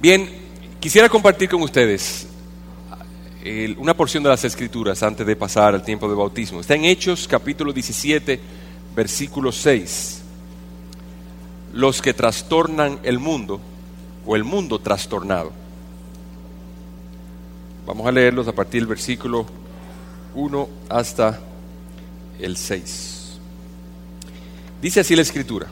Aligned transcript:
Bien, 0.00 0.28
quisiera 0.78 1.08
compartir 1.08 1.48
con 1.48 1.60
ustedes 1.60 2.28
eh, 3.42 3.74
una 3.78 3.96
porción 3.96 4.22
de 4.22 4.28
las 4.28 4.44
escrituras 4.44 5.02
antes 5.02 5.26
de 5.26 5.34
pasar 5.34 5.74
al 5.74 5.82
tiempo 5.82 6.08
de 6.08 6.14
bautismo. 6.14 6.60
Está 6.60 6.76
en 6.76 6.84
Hechos 6.84 7.26
capítulo 7.26 7.72
17, 7.72 8.38
versículo 8.94 9.50
6. 9.50 10.22
Los 11.72 12.00
que 12.00 12.14
trastornan 12.14 13.00
el 13.02 13.18
mundo 13.18 13.60
o 14.24 14.36
el 14.36 14.44
mundo 14.44 14.78
trastornado. 14.78 15.50
Vamos 17.84 18.06
a 18.06 18.12
leerlos 18.12 18.46
a 18.46 18.52
partir 18.52 18.82
del 18.82 18.88
versículo 18.88 19.46
1 20.36 20.68
hasta 20.90 21.40
el 22.38 22.56
6. 22.56 23.40
Dice 24.80 25.00
así 25.00 25.16
la 25.16 25.22
escritura. 25.22 25.66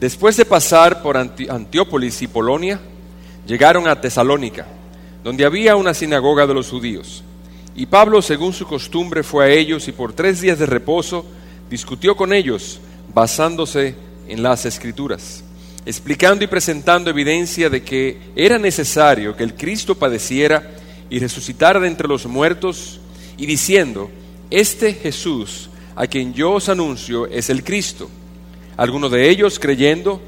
Después 0.00 0.36
de 0.36 0.44
pasar 0.44 1.02
por 1.02 1.16
Antiópolis 1.16 2.20
y 2.20 2.26
Polonia, 2.26 2.80
llegaron 3.46 3.86
a 3.88 4.00
Tesalónica, 4.00 4.66
donde 5.22 5.44
había 5.44 5.76
una 5.76 5.94
sinagoga 5.94 6.46
de 6.46 6.54
los 6.54 6.70
judíos. 6.70 7.22
Y 7.76 7.86
Pablo, 7.86 8.22
según 8.22 8.52
su 8.52 8.66
costumbre, 8.66 9.22
fue 9.22 9.44
a 9.44 9.48
ellos 9.48 9.88
y 9.88 9.92
por 9.92 10.12
tres 10.12 10.40
días 10.40 10.58
de 10.58 10.66
reposo 10.66 11.24
discutió 11.68 12.16
con 12.16 12.32
ellos, 12.32 12.80
basándose 13.12 13.94
en 14.28 14.42
las 14.42 14.64
escrituras, 14.64 15.42
explicando 15.84 16.44
y 16.44 16.46
presentando 16.46 17.10
evidencia 17.10 17.68
de 17.68 17.82
que 17.82 18.18
era 18.36 18.58
necesario 18.58 19.36
que 19.36 19.44
el 19.44 19.54
Cristo 19.54 19.94
padeciera 19.94 20.70
y 21.10 21.18
resucitara 21.18 21.80
de 21.80 21.88
entre 21.88 22.08
los 22.08 22.26
muertos, 22.26 23.00
y 23.36 23.46
diciendo, 23.46 24.10
este 24.50 24.94
Jesús, 24.94 25.68
a 25.96 26.06
quien 26.06 26.32
yo 26.32 26.52
os 26.52 26.68
anuncio, 26.68 27.26
es 27.26 27.50
el 27.50 27.64
Cristo. 27.64 28.08
Algunos 28.76 29.10
de 29.10 29.28
ellos, 29.28 29.58
creyendo, 29.58 30.20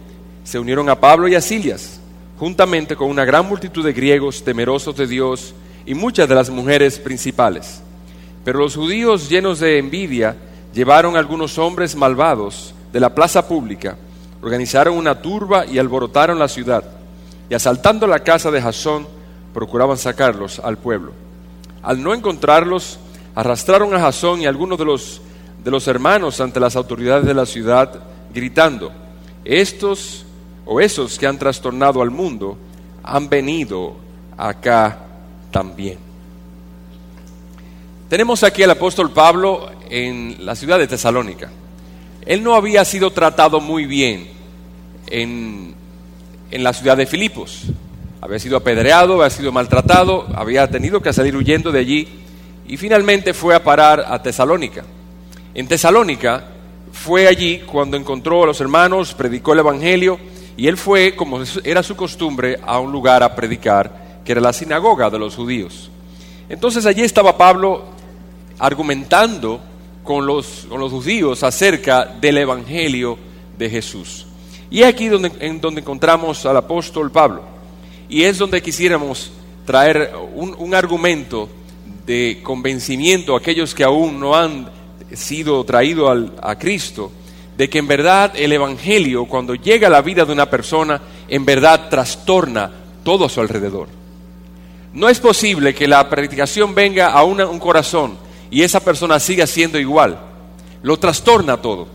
se 0.43 0.59
unieron 0.59 0.89
a 0.89 0.99
Pablo 0.99 1.29
y 1.29 1.37
a 1.37 1.41
Silias 1.41 1.96
juntamente 2.39 2.97
con 2.97 3.09
una 3.09 3.25
gran 3.25 3.47
multitud 3.47 3.85
de 3.85 3.93
griegos 3.93 4.45
temerosos 4.45 4.97
de 4.97 5.07
Dios 5.07 5.55
y 5.85 5.95
muchas 5.95 6.29
de 6.29 6.35
las 6.35 6.51
mujeres 6.51 6.99
principales. 6.99 7.83
Pero 8.45 8.61
los 8.61 8.77
judíos 8.77 9.29
llenos 9.29 9.61
de 9.61 9.79
envidia 9.79 10.37
llevaron 10.75 11.17
algunos 11.17 11.59
hombres 11.59 11.97
malvados 11.97 12.75
de 12.93 13.01
la 13.01 13.15
plaza 13.15 13.49
pública, 13.49 13.97
organizaron 14.43 14.97
una 14.97 15.21
turba 15.21 15.65
y 15.67 15.79
alborotaron 15.79 16.39
la 16.39 16.49
ciudad, 16.49 16.85
y 17.49 17.55
asaltando 17.55 18.07
la 18.07 18.21
casa 18.21 18.51
de 18.51 18.61
Jasón, 18.61 19.07
procuraban 19.55 19.97
sacarlos 19.97 20.59
al 20.59 20.77
pueblo. 20.77 21.13
Al 21.83 22.03
no 22.03 22.13
encontrarlos, 22.13 22.99
arrastraron 23.35 23.95
a 23.95 24.01
Jasón 24.01 24.43
y 24.43 24.47
algunos 24.47 24.79
de 24.79 24.85
los, 24.85 25.23
de 25.65 25.71
los 25.71 25.89
hermanos 25.89 26.41
ante 26.41 26.61
las 26.61 26.77
autoridades 26.77 27.25
de 27.25 27.35
la 27.35 27.47
ciudad, 27.47 28.03
gritando, 28.35 28.93
estos 29.45 30.26
o 30.67 30.81
esos 30.81 31.19
que 31.19 31.27
han 31.27 31.39
trastornado 31.39 32.03
al 32.03 32.11
mundo 32.11 32.59
han 33.03 33.29
venido 33.29 33.97
acá 34.37 34.99
también. 35.51 35.99
Tenemos 38.09 38.43
aquí 38.43 38.63
al 38.63 38.71
apóstol 38.73 39.13
Pablo 39.13 39.71
en 39.89 40.45
la 40.45 40.55
ciudad 40.55 40.79
de 40.79 40.87
Tesalónica. 40.87 41.51
Él 42.25 42.43
no 42.43 42.55
había 42.55 42.85
sido 42.85 43.13
tratado 43.13 43.61
muy 43.61 43.87
bien 43.87 44.29
en, 45.07 45.75
en 46.51 46.65
la 46.65 46.73
ciudad 46.73 46.97
de 46.97 47.07
Filipos. 47.07 47.63
Había 48.21 48.41
sido 48.41 48.57
apedreado, 48.57 49.15
había 49.15 49.31
sido 49.31 49.53
maltratado, 49.53 50.27
había 50.35 50.69
tenido 50.69 51.01
que 51.01 51.13
salir 51.13 51.37
huyendo 51.37 51.71
de 51.71 51.79
allí 51.79 52.09
y 52.67 52.77
finalmente 52.77 53.35
fue 53.35 53.55
a 53.55 53.63
parar 53.63 54.05
a 54.09 54.21
Tesalónica. 54.21 54.85
En 55.55 55.69
Tesalónica 55.69 56.45
fue 56.93 57.29
allí 57.29 57.61
cuando 57.61 57.97
encontró 57.97 58.43
a 58.43 58.47
los 58.47 58.61
hermanos, 58.61 59.15
predicó 59.15 59.53
el 59.53 59.61
Evangelio 59.61 60.19
y 60.57 60.69
él 60.69 60.77
fue, 60.77 61.15
como 61.15 61.41
era 61.65 61.83
su 61.83 61.97
costumbre, 61.97 62.59
a 62.65 62.81
un 62.81 62.91
lugar 62.91 63.23
a 63.23 63.35
predicar, 63.35 64.21
que 64.25 64.33
era 64.33 64.41
la 64.41 64.53
sinagoga 64.53 65.11
de 65.11 65.19
los 65.19 65.35
judíos. 65.37 65.91
Entonces 66.49 66.87
allí 66.87 67.03
estaba 67.03 67.37
Pablo 67.37 67.85
argumentando 68.59 69.61
con 70.03 70.25
los, 70.25 70.67
con 70.69 70.81
los 70.81 70.93
judíos 70.93 71.43
acerca 71.43 72.07
del 72.07 72.39
Evangelio 72.39 73.19
de 73.59 73.69
Jesús. 73.69 74.27
Y 74.71 74.83
aquí 74.83 75.09
donde, 75.09 75.31
en 75.41 75.61
donde 75.61 75.83
encontramos 75.83 76.47
al 76.47 76.57
apóstol 76.57 77.11
Pablo. 77.11 77.43
Y 78.09 78.23
es 78.23 78.39
donde 78.39 78.63
quisiéramos 78.63 79.33
traer 79.67 80.13
un, 80.35 80.55
un 80.59 80.75
argumento 80.75 81.49
de 82.07 82.41
convencimiento 82.43 83.35
a 83.35 83.39
aquellos 83.39 83.75
que 83.75 83.85
aún 83.85 84.19
no 84.19 84.35
han 84.35 84.71
sido 85.13 85.65
traídos 85.65 86.31
a 86.41 86.57
Cristo 86.57 87.13
de 87.57 87.71
que 87.71 87.79
en 87.79 87.87
verdad 87.87 88.33
el 88.37 88.53
Evangelio, 88.53 89.25
cuando 89.25 89.55
llega 89.55 89.89
a 89.89 89.91
la 89.91 90.03
vida 90.03 90.25
de 90.25 90.33
una 90.33 90.51
persona, 90.51 91.01
en 91.29 91.45
verdad 91.45 91.89
trastorna 91.89 92.71
todo 93.03 93.25
a 93.25 93.29
su 93.29 93.41
alrededor. 93.41 93.89
No 94.93 95.09
es 95.09 95.21
posible 95.21 95.75
que 95.75 95.89
la 95.89 96.09
predicación 96.09 96.75
venga 96.75 97.09
a 97.09 97.23
un 97.25 97.59
corazón 97.59 98.19
y 98.51 98.63
esa 98.63 98.81
persona 98.81 99.21
siga 99.21 99.47
siendo 99.47 99.79
igual. 99.79 100.19
Lo 100.83 100.99
trastorna 100.99 101.57
todo. 101.57 101.89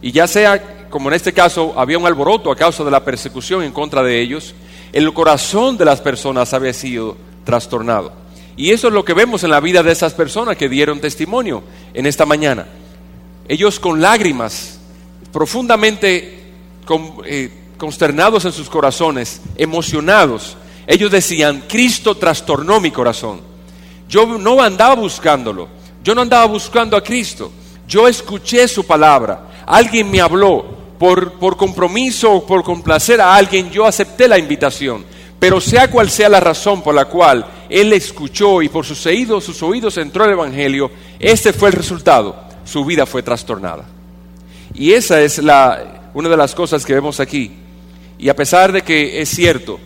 Y 0.00 0.12
ya 0.12 0.26
sea, 0.26 0.86
como 0.90 1.08
en 1.08 1.14
este 1.14 1.32
caso, 1.32 1.74
había 1.76 1.98
un 1.98 2.06
alboroto 2.06 2.50
a 2.50 2.56
causa 2.56 2.84
de 2.84 2.90
la 2.90 3.04
persecución 3.04 3.62
en 3.62 3.72
contra 3.72 4.02
de 4.02 4.20
ellos, 4.20 4.54
el 4.92 5.12
corazón 5.12 5.76
de 5.76 5.84
las 5.84 6.00
personas 6.00 6.54
había 6.54 6.72
sido 6.72 7.16
trastornado. 7.44 8.12
Y 8.56 8.72
eso 8.72 8.88
es 8.88 8.94
lo 8.94 9.04
que 9.04 9.14
vemos 9.14 9.44
en 9.44 9.50
la 9.50 9.60
vida 9.60 9.82
de 9.82 9.92
esas 9.92 10.14
personas 10.14 10.56
que 10.56 10.68
dieron 10.68 11.00
testimonio 11.00 11.62
en 11.94 12.06
esta 12.06 12.26
mañana. 12.26 12.66
Ellos 13.46 13.78
con 13.78 14.00
lágrimas 14.00 14.77
profundamente 15.32 16.40
eh, 17.24 17.50
consternados 17.76 18.44
en 18.44 18.52
sus 18.52 18.68
corazones, 18.68 19.40
emocionados, 19.56 20.56
ellos 20.86 21.10
decían, 21.10 21.64
Cristo 21.68 22.16
trastornó 22.16 22.80
mi 22.80 22.90
corazón. 22.90 23.40
Yo 24.08 24.26
no 24.26 24.62
andaba 24.62 24.94
buscándolo, 24.94 25.68
yo 26.02 26.14
no 26.14 26.22
andaba 26.22 26.46
buscando 26.46 26.96
a 26.96 27.02
Cristo, 27.02 27.52
yo 27.86 28.08
escuché 28.08 28.66
su 28.66 28.86
palabra, 28.86 29.64
alguien 29.66 30.10
me 30.10 30.20
habló, 30.20 30.78
por, 30.98 31.32
por 31.34 31.56
compromiso 31.56 32.32
o 32.32 32.46
por 32.46 32.64
complacer 32.64 33.20
a 33.20 33.34
alguien, 33.34 33.70
yo 33.70 33.86
acepté 33.86 34.26
la 34.28 34.38
invitación. 34.38 35.04
Pero 35.38 35.60
sea 35.60 35.88
cual 35.88 36.10
sea 36.10 36.28
la 36.28 36.40
razón 36.40 36.82
por 36.82 36.94
la 36.94 37.04
cual 37.04 37.46
él 37.68 37.92
escuchó 37.92 38.60
y 38.60 38.68
por 38.68 38.84
sus 38.84 39.06
oídos, 39.06 39.44
sus 39.44 39.62
oídos 39.62 39.96
entró 39.96 40.24
el 40.24 40.32
Evangelio, 40.32 40.90
este 41.20 41.52
fue 41.52 41.68
el 41.68 41.76
resultado. 41.76 42.34
Su 42.64 42.84
vida 42.84 43.06
fue 43.06 43.22
trastornada. 43.22 43.84
Y 44.74 44.92
esa 44.92 45.20
es 45.20 45.38
la, 45.38 46.10
una 46.14 46.28
de 46.28 46.36
las 46.36 46.54
cosas 46.54 46.84
que 46.84 46.94
vemos 46.94 47.20
aquí. 47.20 47.52
Y 48.18 48.28
a 48.28 48.36
pesar 48.36 48.72
de 48.72 48.82
que 48.82 49.20
es 49.20 49.28
cierto, 49.28 49.78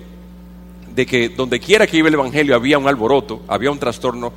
de 0.94 1.06
que 1.06 1.28
donde 1.28 1.60
quiera 1.60 1.86
que 1.86 1.96
iba 1.96 2.08
el 2.08 2.14
Evangelio 2.14 2.54
había 2.54 2.78
un 2.78 2.88
alboroto, 2.88 3.42
había 3.48 3.70
un 3.70 3.78
trastorno, 3.78 4.32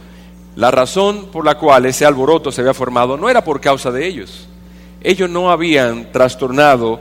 la 0.56 0.72
razón 0.72 1.28
por 1.32 1.46
la 1.46 1.58
cual 1.58 1.86
ese 1.86 2.06
alboroto 2.06 2.52
se 2.52 2.62
había 2.62 2.74
formado 2.74 3.18
no 3.18 3.30
era 3.30 3.44
por 3.44 3.60
causa 3.60 3.92
de 3.92 4.08
ellos. 4.08 4.48
Ellos 5.02 5.30
no 5.30 5.52
habían 5.52 6.12
trastornado 6.12 7.00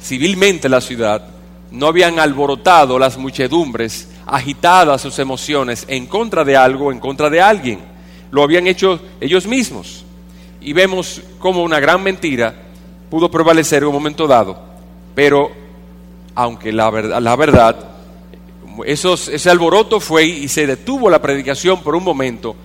civilmente 0.00 0.68
la 0.68 0.80
ciudad, 0.80 1.26
no 1.70 1.88
habían 1.88 2.18
alborotado 2.18 2.98
las 2.98 3.18
muchedumbres, 3.18 4.08
agitadas 4.26 5.02
sus 5.02 5.18
emociones 5.18 5.84
en 5.88 6.06
contra 6.06 6.44
de 6.44 6.56
algo, 6.56 6.92
en 6.92 7.00
contra 7.00 7.28
de 7.28 7.40
alguien. 7.40 7.80
Lo 8.30 8.42
habían 8.42 8.66
hecho 8.66 9.00
ellos 9.20 9.46
mismos. 9.46 10.04
Y 10.60 10.72
vemos 10.72 11.20
como 11.38 11.62
una 11.62 11.80
gran 11.80 12.02
mentira 12.02 12.63
pudo 13.14 13.30
prevalecer 13.30 13.84
en 13.84 13.90
un 13.90 13.94
momento 13.94 14.26
dado, 14.26 14.58
pero 15.14 15.48
aunque 16.34 16.72
la 16.72 16.90
verdad, 16.90 17.20
la 17.20 17.36
verdad 17.36 17.76
ese 18.84 19.50
alboroto 19.50 20.00
fue 20.00 20.24
y 20.24 20.48
se 20.48 20.66
detuvo 20.66 21.08
la 21.08 21.22
predicación 21.22 21.80
por 21.80 21.94
un 21.94 22.02
momento, 22.02 22.56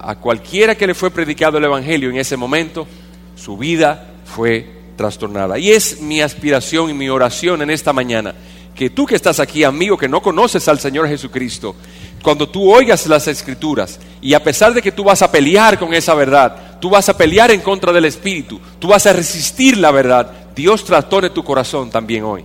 a 0.00 0.16
cualquiera 0.16 0.74
que 0.74 0.84
le 0.84 0.94
fue 0.94 1.12
predicado 1.12 1.58
el 1.58 1.64
Evangelio 1.64 2.10
en 2.10 2.16
ese 2.16 2.36
momento, 2.36 2.88
su 3.36 3.56
vida 3.56 4.14
fue 4.24 4.68
trastornada. 4.96 5.60
Y 5.60 5.70
es 5.70 6.02
mi 6.02 6.22
aspiración 6.22 6.90
y 6.90 6.94
mi 6.94 7.08
oración 7.08 7.62
en 7.62 7.70
esta 7.70 7.92
mañana, 7.92 8.34
que 8.74 8.90
tú 8.90 9.06
que 9.06 9.14
estás 9.14 9.38
aquí, 9.38 9.62
amigo, 9.62 9.96
que 9.96 10.08
no 10.08 10.20
conoces 10.20 10.66
al 10.66 10.80
Señor 10.80 11.06
Jesucristo, 11.06 11.76
cuando 12.20 12.48
tú 12.48 12.68
oigas 12.68 13.06
las 13.06 13.28
escrituras 13.28 14.00
y 14.20 14.34
a 14.34 14.42
pesar 14.42 14.74
de 14.74 14.82
que 14.82 14.90
tú 14.90 15.04
vas 15.04 15.22
a 15.22 15.30
pelear 15.30 15.78
con 15.78 15.94
esa 15.94 16.14
verdad, 16.14 16.67
tú 16.80 16.90
vas 16.90 17.08
a 17.08 17.16
pelear 17.16 17.50
en 17.50 17.60
contra 17.60 17.92
del 17.92 18.04
Espíritu, 18.04 18.60
tú 18.78 18.88
vas 18.88 19.06
a 19.06 19.12
resistir 19.12 19.76
la 19.76 19.90
verdad, 19.90 20.30
Dios 20.54 20.84
trastorne 20.84 21.30
tu 21.30 21.44
corazón 21.44 21.90
también 21.90 22.24
hoy 22.24 22.44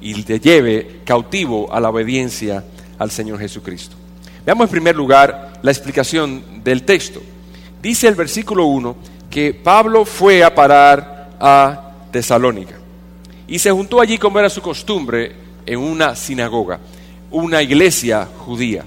y 0.00 0.22
te 0.22 0.38
lleve 0.38 1.00
cautivo 1.04 1.72
a 1.72 1.80
la 1.80 1.90
obediencia 1.90 2.64
al 2.98 3.10
Señor 3.10 3.38
Jesucristo. 3.38 3.96
Veamos 4.44 4.64
en 4.64 4.70
primer 4.70 4.96
lugar 4.96 5.60
la 5.62 5.70
explicación 5.70 6.62
del 6.62 6.84
texto. 6.84 7.20
Dice 7.82 8.08
el 8.08 8.14
versículo 8.14 8.66
1 8.66 8.96
que 9.30 9.54
Pablo 9.54 10.04
fue 10.04 10.42
a 10.42 10.54
parar 10.54 11.30
a 11.40 11.92
Tesalónica 12.10 12.76
y 13.46 13.58
se 13.58 13.70
juntó 13.70 14.00
allí 14.00 14.18
como 14.18 14.38
era 14.38 14.50
su 14.50 14.60
costumbre 14.60 15.34
en 15.64 15.78
una 15.78 16.14
sinagoga, 16.14 16.78
una 17.30 17.62
iglesia 17.62 18.28
judía. 18.38 18.84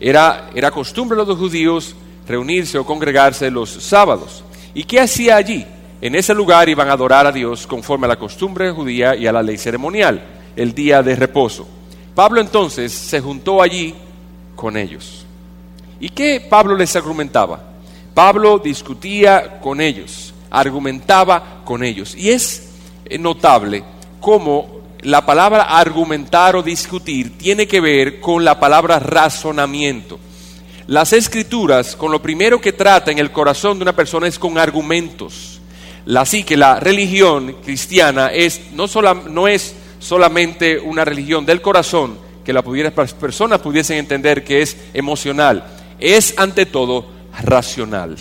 Era, 0.00 0.50
era 0.54 0.70
costumbre 0.70 1.18
de 1.18 1.24
los 1.24 1.38
judíos 1.38 1.94
reunirse 2.26 2.78
o 2.78 2.86
congregarse 2.86 3.50
los 3.50 3.70
sábados. 3.70 4.44
¿Y 4.74 4.84
qué 4.84 5.00
hacía 5.00 5.36
allí? 5.36 5.66
En 6.00 6.14
ese 6.14 6.34
lugar 6.34 6.68
iban 6.68 6.88
a 6.88 6.92
adorar 6.92 7.26
a 7.26 7.32
Dios 7.32 7.66
conforme 7.66 8.06
a 8.06 8.08
la 8.08 8.18
costumbre 8.18 8.70
judía 8.70 9.16
y 9.16 9.26
a 9.26 9.32
la 9.32 9.42
ley 9.42 9.56
ceremonial, 9.56 10.22
el 10.56 10.74
día 10.74 11.02
de 11.02 11.16
reposo. 11.16 11.66
Pablo 12.14 12.40
entonces 12.40 12.92
se 12.92 13.20
juntó 13.20 13.62
allí 13.62 13.94
con 14.54 14.76
ellos. 14.76 15.24
¿Y 16.00 16.10
qué 16.10 16.46
Pablo 16.48 16.76
les 16.76 16.94
argumentaba? 16.96 17.62
Pablo 18.12 18.58
discutía 18.58 19.58
con 19.60 19.80
ellos, 19.80 20.34
argumentaba 20.50 21.62
con 21.64 21.82
ellos. 21.82 22.14
Y 22.14 22.30
es 22.30 22.70
notable 23.18 23.82
cómo 24.20 24.74
la 25.00 25.26
palabra 25.26 25.64
argumentar 25.64 26.56
o 26.56 26.62
discutir 26.62 27.36
tiene 27.36 27.66
que 27.66 27.80
ver 27.80 28.20
con 28.20 28.44
la 28.44 28.58
palabra 28.58 28.98
razonamiento. 28.98 30.18
Las 30.86 31.12
escrituras, 31.14 31.96
con 31.96 32.12
lo 32.12 32.20
primero 32.20 32.60
que 32.60 32.72
trata 32.72 33.10
en 33.10 33.18
el 33.18 33.32
corazón 33.32 33.78
de 33.78 33.82
una 33.84 33.96
persona 33.96 34.26
es 34.26 34.38
con 34.38 34.58
argumentos. 34.58 35.60
Así 36.14 36.44
que 36.44 36.56
la 36.56 36.78
religión 36.78 37.56
cristiana 37.64 38.28
es, 38.28 38.60
no, 38.72 38.86
no 39.30 39.48
es 39.48 39.74
solamente 39.98 40.78
una 40.78 41.04
religión 41.04 41.46
del 41.46 41.62
corazón, 41.62 42.18
que 42.44 42.52
las 42.52 43.14
personas 43.14 43.60
pudiesen 43.60 43.96
entender 43.96 44.44
que 44.44 44.60
es 44.60 44.76
emocional, 44.92 45.64
es 45.98 46.34
ante 46.36 46.66
todo 46.66 47.06
racional. 47.42 48.16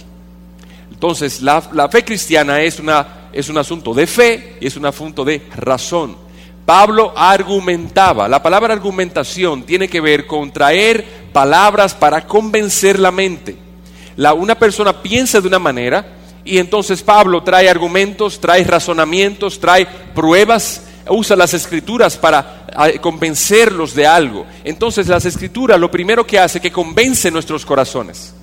Entonces, 0.90 1.42
la, 1.42 1.90
fe 1.92 2.06
cristiana 2.06 2.62
es, 2.62 2.80
una, 2.80 3.30
es 3.34 3.50
un 3.50 3.58
asunto 3.58 3.94
de 3.94 4.08
fe 4.08 4.58
y 4.62 4.68
es 4.68 4.78
un 4.78 4.86
asunto 4.86 5.26
de 5.26 5.42
razón. 5.58 6.16
Pablo 6.66 7.14
argumentaba, 7.16 8.28
la 8.30 8.42
palabra 8.42 8.74
argumentación 8.74 9.64
tiene 9.64 9.90
que 9.90 10.00
ver 10.00 10.26
con 10.26 10.52
traer 10.52 11.06
palabras 11.34 11.94
para 11.94 12.26
convencer 12.26 13.00
la 13.00 13.12
mente. 13.12 13.58
La, 14.16 14.34
una 14.34 14.56
persona 14.56 15.02
piensa 15.02 15.42
de 15.42 15.48
una 15.48 15.60
manera 15.60 16.06
y 16.46 16.60
entonces 16.60 17.02
Pablo 17.02 17.44
trae 17.44 17.70
argumentos, 17.70 18.40
trae 18.40 18.64
razonamientos, 18.64 19.60
trae 19.60 19.86
pruebas, 20.16 20.84
usa 21.10 21.36
las 21.36 21.54
escrituras 21.54 22.16
para 22.16 22.68
convencerlos 23.02 23.94
de 23.94 24.08
algo. 24.08 24.46
Entonces 24.64 25.08
las 25.08 25.26
escrituras 25.26 25.80
lo 25.80 25.92
primero 25.92 26.26
que 26.26 26.40
hace 26.40 26.60
es 26.60 26.62
que 26.62 26.72
convence 26.72 27.30
nuestros 27.30 27.66
corazones. 27.66 28.34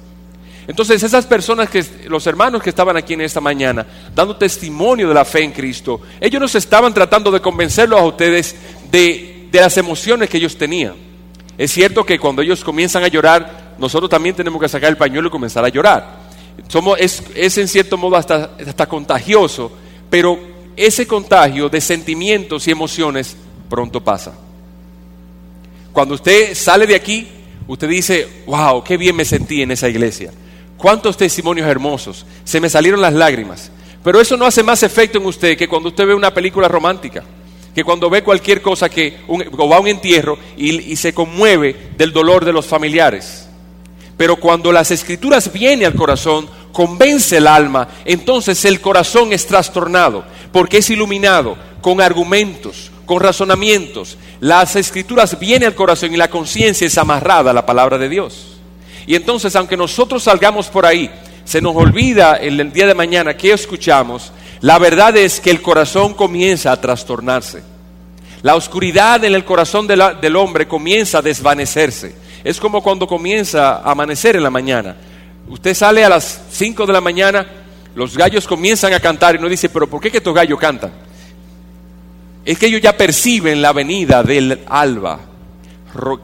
Entonces 0.67 1.03
esas 1.03 1.27
personas 1.27 1.69
que, 1.69 1.85
los 2.09 2.27
hermanos 2.27 2.63
que 2.63 2.71
estaban 2.71 2.97
aquí 2.97 3.15
en 3.15 3.23
esta 3.23 3.41
mañana, 3.41 3.87
dando 4.15 4.37
testimonio 4.37 5.09
de 5.09 5.15
la 5.15 5.25
fe 5.25 5.43
en 5.43 5.53
Cristo, 5.53 6.01
ellos 6.21 6.41
nos 6.41 6.55
estaban 6.55 6.95
tratando 6.95 7.31
de 7.31 7.41
convencerlos 7.41 8.01
a 8.01 8.05
ustedes 8.05 8.55
de, 8.91 9.49
de 9.51 9.61
las 9.61 9.77
emociones 9.77 10.29
que 10.29 10.39
ellos 10.39 10.57
tenían. 10.57 10.95
Es 11.59 11.73
cierto 11.73 12.05
que 12.05 12.19
cuando 12.19 12.43
ellos 12.43 12.65
comienzan 12.65 13.03
a 13.05 13.09
llorar, 13.09 13.75
nosotros 13.79 14.09
también 14.09 14.35
tenemos 14.35 14.61
que 14.61 14.69
sacar 14.69 14.91
el 14.91 14.97
pañuelo 14.97 15.29
y 15.29 15.31
comenzar 15.31 15.65
a 15.65 15.69
llorar. 15.69 16.21
Somos, 16.69 16.99
es, 17.01 17.23
es 17.35 17.59
en 17.59 17.69
cierto 17.69 17.97
modo 17.97 18.17
hasta, 18.17 18.51
hasta 18.67 18.87
contagioso, 18.87 19.73
pero 20.09 20.39
ese 20.77 21.07
contagio 21.07 21.69
de 21.69 21.81
sentimientos 21.81 22.67
y 22.69 22.71
emociones 22.71 23.37
pronto 23.69 24.03
pasa. 24.03 24.35
Cuando 25.93 26.15
usted 26.15 26.55
sale 26.55 26.87
de 26.87 26.95
aquí, 26.95 27.27
usted 27.67 27.89
dice, 27.89 28.29
wow, 28.47 28.83
qué 28.83 28.97
bien 28.97 29.17
me 29.17 29.25
sentí 29.25 29.63
en 29.63 29.71
esa 29.71 29.89
iglesia. 29.89 30.31
Cuántos 30.81 31.19
testimonios 31.19 31.69
hermosos. 31.69 32.25
Se 32.43 32.59
me 32.59 32.71
salieron 32.71 33.03
las 33.03 33.13
lágrimas. 33.13 33.71
Pero 34.03 34.19
eso 34.19 34.39
no 34.39 34.47
hace 34.47 34.63
más 34.63 34.83
efecto 34.83 35.19
en 35.19 35.27
usted 35.27 35.59
que 35.59 35.69
cuando 35.69 35.91
usted 35.91 36.07
ve 36.07 36.15
una 36.15 36.33
película 36.33 36.69
romántica. 36.69 37.23
Que 37.75 37.85
cuando 37.85 38.09
ve 38.09 38.25
cualquier 38.25 38.63
cosa 38.63 38.89
que 38.89 39.19
va 39.29 39.77
a 39.77 39.81
un 39.81 39.89
entierro 39.89 40.39
y, 40.57 40.93
y 40.93 40.97
se 40.97 41.13
conmueve 41.13 41.91
del 41.99 42.13
dolor 42.13 42.47
de 42.47 42.55
los 42.55 42.65
familiares. 42.65 43.47
Pero 44.17 44.37
cuando 44.37 44.73
las 44.73 44.91
escrituras 44.91 45.53
vienen 45.53 45.87
al 45.87 45.95
corazón, 45.95 46.49
convence 46.73 47.37
el 47.37 47.47
alma, 47.47 47.89
entonces 48.07 48.65
el 48.65 48.81
corazón 48.81 49.33
es 49.33 49.47
trastornado, 49.47 50.25
porque 50.51 50.79
es 50.79 50.91
iluminado 50.91 51.57
con 51.83 52.01
argumentos, 52.01 52.91
con 53.05 53.21
razonamientos. 53.21 54.17
Las 54.41 54.77
escrituras 54.77 55.39
vienen 55.39 55.69
al 55.69 55.75
corazón 55.75 56.13
y 56.15 56.17
la 56.17 56.29
conciencia 56.29 56.87
es 56.87 56.97
amarrada 56.97 57.51
a 57.51 57.55
la 57.55 57.67
palabra 57.67 57.99
de 57.99 58.09
Dios. 58.09 58.60
Y 59.07 59.15
entonces, 59.15 59.55
aunque 59.57 59.77
nosotros 59.77 60.23
salgamos 60.23 60.69
por 60.69 60.87
ahí, 60.87 61.11
se 61.45 61.61
nos 61.61 61.75
olvida 61.75 62.37
el, 62.37 62.73
día 62.73 62.87
de 62.87 62.95
mañana 62.95 63.37
que 63.37 63.53
escuchamos, 63.53 64.33
la 64.61 64.79
verdad 64.79 65.17
es 65.17 65.41
que 65.41 65.51
el 65.51 65.63
corazón 65.63 66.15
comienza 66.15 66.73
a 66.73 66.81
trastornarse. 66.81 67.63
La 68.43 68.55
oscuridad 68.55 69.25
en 69.25 69.35
el 69.35 69.45
corazón 69.45 69.87
del 69.87 70.37
hombre 70.37 70.67
comienza 70.67 71.19
a 71.19 71.23
desvanecerse. 71.23 72.15
Es 72.43 72.59
como 72.59 72.83
cuando 72.83 73.07
comienza 73.07 73.77
a 73.77 73.91
amanecer 73.91 74.37
en 74.37 74.43
la 74.43 74.51
mañana. 74.51 74.97
Usted 75.49 75.75
sale 75.75 76.05
a 76.05 76.09
las 76.09 76.41
5 76.51 76.87
de 76.87 76.93
la 76.93 77.01
mañana, 77.01 77.47
los 77.95 78.17
gallos 78.17 78.47
comienzan 78.47 78.93
a 78.95 79.01
cantar 79.01 79.35
y 79.35 79.39
uno 79.39 79.49
dice, 79.49 79.69
pero 79.69 79.89
¿por 79.89 80.01
qué 80.01 80.11
que 80.11 80.19
estos 80.19 80.35
gallos 80.35 80.59
cantan? 80.59 80.93
Es 82.45 82.59
que 82.59 82.67
ellos 82.67 82.81
ya 82.81 82.97
perciben 82.97 83.61
la 83.61 83.73
venida 83.73 84.23
del 84.23 84.61
alba. 84.69 85.21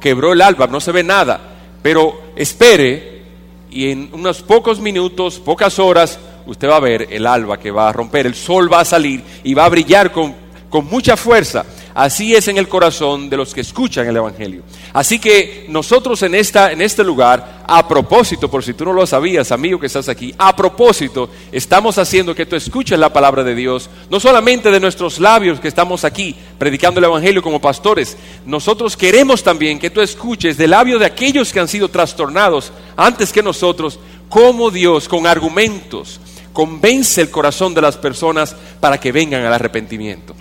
Quebró 0.01 0.33
el 0.33 0.41
alba, 0.41 0.69
no 0.69 0.81
se 0.81 0.93
ve 0.93 1.03
nada, 1.03 1.56
pero 1.87 2.21
espere 2.35 3.23
y 3.71 3.93
en 3.93 4.11
unos 4.13 4.43
pocos 4.43 4.81
minutos, 4.81 5.39
pocas 5.39 5.79
horas, 5.79 6.19
usted 6.45 6.69
va 6.69 6.79
a 6.79 6.81
ver 6.81 7.07
el 7.13 7.25
alba 7.29 7.61
que 7.61 7.71
va 7.71 7.89
a 7.89 7.93
romper, 7.93 8.27
el 8.27 8.35
sol 8.35 8.69
va 8.73 8.81
a 8.81 8.85
salir 8.85 9.23
y 9.45 9.55
va 9.55 9.67
a 9.67 9.69
brillar 9.69 10.11
con, 10.11 10.35
con 10.69 10.87
mucha 10.87 11.17
fuerza. 11.17 11.65
Así 11.97 12.35
es 12.35 12.47
en 12.49 12.59
el 12.59 12.69
corazón 12.69 13.31
de 13.31 13.39
los 13.39 13.55
que 13.55 13.63
escuchan 13.63 14.07
el 14.07 14.19
Evangelio. 14.19 14.61
Así 14.93 15.19
que 15.19 15.65
nosotros 15.71 16.23
en, 16.25 16.35
esta, 16.35 16.71
en 16.71 16.83
este 16.83 17.03
lugar, 17.03 17.65
a 17.67 17.89
propósito, 17.89 18.51
por 18.51 18.63
si 18.63 18.75
tú 18.75 18.85
no 18.85 18.93
lo 18.93 19.07
sabías, 19.07 19.51
amigo 19.51 19.81
que 19.81 19.87
estás 19.87 20.11
aquí, 20.11 20.35
a 20.37 20.55
propósito, 20.55 21.31
estamos 21.51 21.97
haciendo 21.97 22.35
que 22.35 22.45
tú 22.45 22.55
escuches 22.55 22.99
la 22.99 23.15
palabra 23.15 23.43
de 23.43 23.55
Dios, 23.55 23.89
no 24.11 24.21
solamente 24.21 24.71
de 24.71 24.79
nuestros 24.79 25.19
labios 25.19 25.59
que 25.59 25.69
estamos 25.69 26.05
aquí 26.05 26.37
predicando 26.59 26.99
el 26.99 27.07
Evangelio 27.07 27.41
como 27.43 27.63
pastores, 27.63 28.19
nosotros 28.45 28.95
queremos 28.95 29.43
también 29.43 29.79
que 29.79 29.89
tú 29.89 30.03
escuches 30.03 30.59
del 30.59 30.73
labio 30.73 30.99
de 30.99 31.07
aquellos 31.07 31.51
que 31.51 31.61
han 31.61 31.69
sido 31.69 31.89
trastornados 31.89 32.73
antes 32.95 33.33
que 33.33 33.43
nosotros, 33.43 33.99
cómo 34.29 34.71
Dios 34.71 35.09
con 35.09 35.27
argumentos 35.27 36.21
convence 36.53 37.23
el 37.23 37.31
corazón 37.31 37.73
de 37.73 37.81
las 37.81 37.97
personas 37.97 38.55
para 38.81 39.01
que 39.01 39.13
vengan 39.13 39.47
al 39.47 39.55
arrepentimiento. 39.55 40.37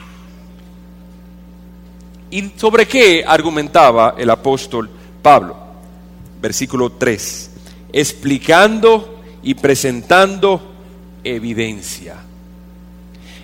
¿Y 2.35 2.51
sobre 2.57 2.85
qué 2.85 3.23
argumentaba 3.25 4.15
el 4.17 4.29
apóstol 4.29 4.89
Pablo? 5.21 5.55
Versículo 6.41 6.91
3. 6.91 7.51
Explicando 7.93 9.21
y 9.41 9.53
presentando 9.53 10.73
evidencia. 11.23 12.17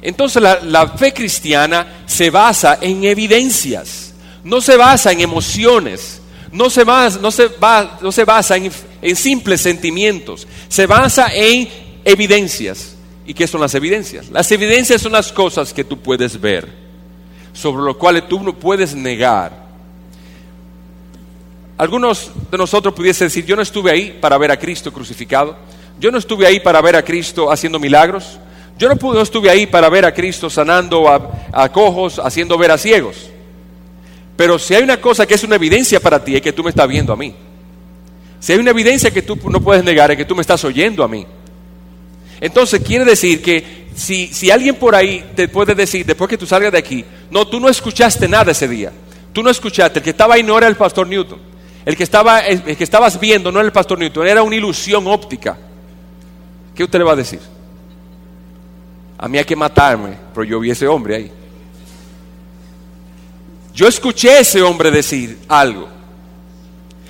Entonces 0.01 0.43
la, 0.43 0.89
fe 0.89 1.13
cristiana 1.13 2.03
se 2.05 2.29
basa 2.29 2.79
en 2.81 3.05
evidencias, 3.05 4.13
no 4.43 4.59
se 4.59 4.75
basa 4.75 5.13
en 5.13 5.21
emociones, 5.21 6.21
no 6.51 6.69
se, 6.69 6.83
basa, 6.83 7.17
no 7.21 7.31
se, 7.31 7.49
no 8.01 8.11
se 8.11 8.25
basa 8.25 8.57
en, 8.57 8.69
en 9.01 9.15
simples 9.15 9.61
sentimientos, 9.61 10.45
se 10.67 10.85
basa 10.85 11.33
en 11.33 11.69
evidencias. 12.03 12.97
¿Y 13.25 13.33
qué 13.35 13.47
son 13.47 13.61
las 13.61 13.73
evidencias? 13.73 14.29
Las 14.29 14.51
evidencias 14.51 15.01
son 15.01 15.13
las 15.13 15.31
cosas 15.31 15.71
que 15.71 15.85
tú 15.85 15.97
puedes 15.97 16.41
ver 16.41 16.90
sobre 17.53 17.83
los 17.83 17.97
cuales 17.97 18.27
tú 18.27 18.41
no 18.41 18.53
puedes 18.53 18.95
negar. 18.95 19.61
Algunos 21.77 22.31
de 22.51 22.57
nosotros 22.57 22.93
pudiesen 22.93 23.27
decir, 23.27 23.45
yo 23.45 23.55
no 23.55 23.61
estuve 23.61 23.91
ahí 23.91 24.17
para 24.21 24.37
ver 24.37 24.51
a 24.51 24.57
Cristo 24.57 24.93
crucificado, 24.93 25.57
yo 25.99 26.11
no 26.11 26.17
estuve 26.17 26.45
ahí 26.45 26.59
para 26.59 26.81
ver 26.81 26.95
a 26.95 27.03
Cristo 27.03 27.51
haciendo 27.51 27.79
milagros, 27.79 28.39
yo 28.77 28.89
no, 28.89 29.21
estuve 29.21 29.49
ahí 29.49 29.67
para 29.67 29.89
ver 29.89 30.05
a 30.05 30.13
Cristo 30.13 30.49
sanando 30.49 31.07
a, 31.07 31.69
cojos, 31.71 32.17
haciendo 32.17 32.57
ver 32.57 32.71
a 32.71 32.77
ciegos. 32.77 33.29
Pero 34.35 34.57
si 34.57 34.73
hay 34.73 34.81
una 34.81 34.99
cosa 34.99 35.27
que 35.27 35.35
es 35.35 35.43
una 35.43 35.55
evidencia 35.55 35.99
para 35.99 36.23
ti, 36.23 36.35
es 36.35 36.41
que 36.41 36.51
tú 36.51 36.63
me 36.63 36.71
estás 36.71 36.87
viendo 36.87 37.13
a 37.13 37.15
mí. 37.15 37.35
Si 38.39 38.53
hay 38.53 38.59
una 38.59 38.71
evidencia 38.71 39.11
que 39.11 39.21
tú 39.21 39.37
no 39.49 39.61
puedes 39.61 39.83
negar, 39.83 40.09
es 40.09 40.17
que 40.17 40.25
tú 40.25 40.33
me 40.33 40.41
estás 40.41 40.63
oyendo 40.63 41.03
a 41.03 41.07
mí. 41.07 41.27
Entonces 42.41 42.81
quiere 42.81 43.05
decir 43.05 43.41
que 43.41 43.85
si, 43.95 44.27
si 44.27 44.49
alguien 44.49 44.75
por 44.75 44.95
ahí 44.95 45.31
te 45.35 45.47
puede 45.47 45.75
decir, 45.75 46.05
después 46.05 46.27
que 46.29 46.37
tú 46.37 46.47
salgas 46.47 46.71
de 46.71 46.79
aquí, 46.79 47.05
no, 47.29 47.47
tú 47.47 47.59
no 47.59 47.69
escuchaste 47.69 48.27
nada 48.27 48.51
ese 48.51 48.67
día. 48.67 48.91
Tú 49.31 49.43
no 49.43 49.49
escuchaste. 49.49 49.99
El 49.99 50.03
que 50.03 50.09
estaba 50.09 50.33
ahí 50.33 50.43
no 50.43 50.57
era 50.57 50.67
el 50.67 50.75
pastor 50.75 51.07
Newton. 51.07 51.39
El 51.85 51.95
que, 51.95 52.03
estaba, 52.03 52.39
el 52.41 52.75
que 52.75 52.83
estabas 52.83 53.19
viendo 53.19 53.51
no 53.51 53.59
era 53.59 53.65
el 53.67 53.71
pastor 53.71 53.97
Newton, 53.97 54.27
era 54.27 54.43
una 54.43 54.55
ilusión 54.55 55.07
óptica. 55.07 55.57
¿Qué 56.75 56.83
usted 56.83 56.99
le 56.99 57.05
va 57.05 57.13
a 57.13 57.15
decir? 57.15 57.39
A 59.17 59.27
mí 59.27 59.37
hay 59.37 59.45
que 59.45 59.55
matarme, 59.55 60.17
pero 60.33 60.43
yo 60.43 60.59
vi 60.59 60.71
ese 60.71 60.87
hombre 60.87 61.15
ahí. 61.15 61.31
Yo 63.73 63.87
escuché 63.87 64.31
a 64.31 64.39
ese 64.39 64.61
hombre 64.61 64.91
decir 64.91 65.39
algo. 65.47 65.87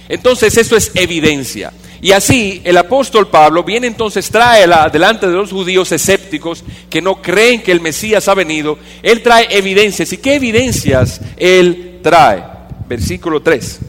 Entonces 0.08 0.58
eso 0.58 0.76
es 0.76 0.92
evidencia. 0.96 1.72
Y 2.02 2.14
así 2.14 2.62
el 2.64 2.78
apóstol 2.78 3.28
Pablo 3.28 3.64
viene 3.64 3.86
entonces, 3.86 4.30
trae 4.32 4.68
delante 4.92 5.28
de 5.28 5.34
los 5.34 5.52
judíos 5.52 5.92
escépticos 5.92 6.64
que 6.90 7.02
no 7.02 7.22
creen 7.22 7.62
que 7.62 7.72
el 7.72 7.80
Mesías 7.80 8.28
ha 8.28 8.34
venido, 8.34 8.80
él 9.04 9.22
trae 9.22 9.48
evidencias. 9.56 10.12
¿Y 10.12 10.18
qué 10.18 10.36
evidencias 10.36 11.22
él 11.38 12.00
trae? 12.02 12.44
Versículo 12.88 13.42
3. 13.42 13.80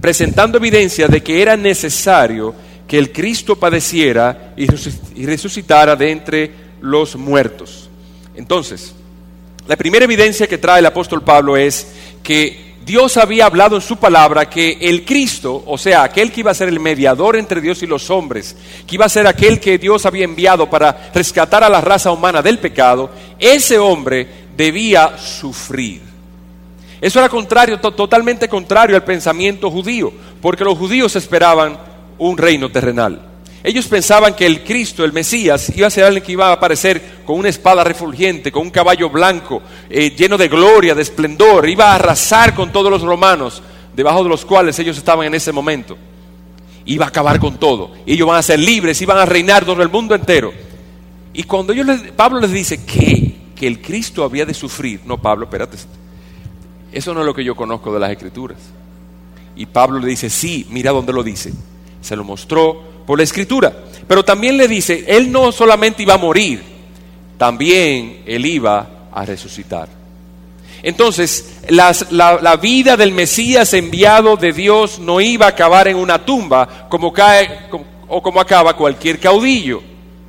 Presentando 0.00 0.58
evidencia 0.58 1.08
de 1.08 1.22
que 1.22 1.42
era 1.42 1.56
necesario 1.56 2.54
que 2.86 2.98
el 2.98 3.10
Cristo 3.10 3.56
padeciera 3.56 4.54
y 4.56 4.66
resucitara 5.26 5.96
de 5.96 6.10
entre 6.12 6.50
los 6.80 7.16
muertos. 7.16 7.90
Entonces, 8.36 8.94
la 9.66 9.74
primera 9.74 10.04
evidencia 10.04 10.46
que 10.46 10.58
trae 10.58 10.78
el 10.78 10.86
apóstol 10.86 11.24
Pablo 11.24 11.56
es 11.56 11.88
que 12.22 12.65
Dios 12.86 13.16
había 13.16 13.46
hablado 13.46 13.74
en 13.74 13.82
su 13.82 13.96
palabra 13.96 14.48
que 14.48 14.78
el 14.80 15.04
Cristo, 15.04 15.64
o 15.66 15.76
sea, 15.76 16.04
aquel 16.04 16.30
que 16.30 16.38
iba 16.38 16.52
a 16.52 16.54
ser 16.54 16.68
el 16.68 16.78
mediador 16.78 17.34
entre 17.34 17.60
Dios 17.60 17.82
y 17.82 17.86
los 17.88 18.10
hombres, 18.10 18.56
que 18.86 18.94
iba 18.94 19.04
a 19.04 19.08
ser 19.08 19.26
aquel 19.26 19.58
que 19.58 19.76
Dios 19.76 20.06
había 20.06 20.24
enviado 20.24 20.70
para 20.70 21.10
rescatar 21.12 21.64
a 21.64 21.68
la 21.68 21.80
raza 21.80 22.12
humana 22.12 22.42
del 22.42 22.60
pecado, 22.60 23.10
ese 23.40 23.76
hombre 23.76 24.28
debía 24.56 25.18
sufrir. 25.18 26.00
Eso 27.00 27.18
era 27.18 27.28
contrario, 27.28 27.80
totalmente 27.80 28.48
contrario 28.48 28.94
al 28.94 29.02
pensamiento 29.02 29.68
judío, 29.68 30.12
porque 30.40 30.62
los 30.62 30.78
judíos 30.78 31.16
esperaban 31.16 31.76
un 32.18 32.38
reino 32.38 32.70
terrenal. 32.70 33.20
Ellos 33.66 33.88
pensaban 33.88 34.36
que 34.36 34.46
el 34.46 34.62
Cristo, 34.62 35.04
el 35.04 35.12
Mesías, 35.12 35.72
iba 35.76 35.88
a 35.88 35.90
ser 35.90 36.04
alguien 36.04 36.22
que 36.22 36.30
iba 36.30 36.50
a 36.50 36.52
aparecer 36.52 37.24
con 37.24 37.36
una 37.36 37.48
espada 37.48 37.82
refulgente, 37.82 38.52
con 38.52 38.62
un 38.62 38.70
caballo 38.70 39.10
blanco, 39.10 39.60
eh, 39.90 40.14
lleno 40.16 40.38
de 40.38 40.46
gloria, 40.46 40.94
de 40.94 41.02
esplendor, 41.02 41.68
iba 41.68 41.90
a 41.90 41.96
arrasar 41.96 42.54
con 42.54 42.70
todos 42.70 42.92
los 42.92 43.02
romanos, 43.02 43.64
debajo 43.92 44.22
de 44.22 44.28
los 44.28 44.44
cuales 44.44 44.78
ellos 44.78 44.96
estaban 44.96 45.26
en 45.26 45.34
ese 45.34 45.50
momento. 45.50 45.98
Iba 46.84 47.06
a 47.06 47.08
acabar 47.08 47.40
con 47.40 47.58
todo. 47.58 47.90
ellos 48.06 48.28
van 48.28 48.38
a 48.38 48.42
ser 48.44 48.60
libres, 48.60 49.02
iban 49.02 49.18
a 49.18 49.26
reinar 49.26 49.64
todo 49.64 49.82
el 49.82 49.88
mundo 49.88 50.14
entero. 50.14 50.52
Y 51.32 51.42
cuando 51.42 51.72
ellos 51.72 51.88
Pablo 52.14 52.38
les 52.38 52.52
dice 52.52 52.84
que, 52.84 53.34
que 53.56 53.66
el 53.66 53.82
Cristo 53.82 54.22
había 54.22 54.46
de 54.46 54.54
sufrir, 54.54 55.00
no 55.04 55.20
Pablo, 55.20 55.46
espérate, 55.46 55.76
eso 56.92 57.12
no 57.12 57.18
es 57.18 57.26
lo 57.26 57.34
que 57.34 57.42
yo 57.42 57.56
conozco 57.56 57.92
de 57.92 57.98
las 57.98 58.12
Escrituras. 58.12 58.58
Y 59.56 59.66
Pablo 59.66 59.98
le 59.98 60.06
dice, 60.06 60.30
sí, 60.30 60.68
mira 60.70 60.92
dónde 60.92 61.12
lo 61.12 61.24
dice. 61.24 61.52
Se 62.00 62.14
lo 62.14 62.22
mostró 62.22 62.94
por 63.06 63.18
la 63.18 63.24
escritura. 63.24 63.72
Pero 64.06 64.24
también 64.24 64.56
le 64.56 64.68
dice, 64.68 65.04
Él 65.06 65.30
no 65.32 65.52
solamente 65.52 66.02
iba 66.02 66.14
a 66.14 66.18
morir, 66.18 66.62
también 67.38 68.22
Él 68.26 68.46
iba 68.46 69.08
a 69.12 69.24
resucitar. 69.24 69.88
Entonces, 70.82 71.62
la, 71.68 72.58
vida 72.60 72.96
del 72.96 73.12
Mesías 73.12 73.72
enviado 73.74 74.36
de 74.36 74.52
Dios 74.52 74.98
no 74.98 75.20
iba 75.20 75.46
a 75.46 75.50
acabar 75.50 75.88
en 75.88 75.96
una 75.96 76.24
tumba 76.24 76.86
como 76.88 77.12
cae 77.12 77.68
o 78.08 78.22
como 78.22 78.40
acaba 78.40 78.76
cualquier 78.76 79.18
caudillo 79.18 79.82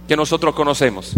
que 0.08 0.16
nosotros 0.16 0.56
conocemos. 0.56 1.14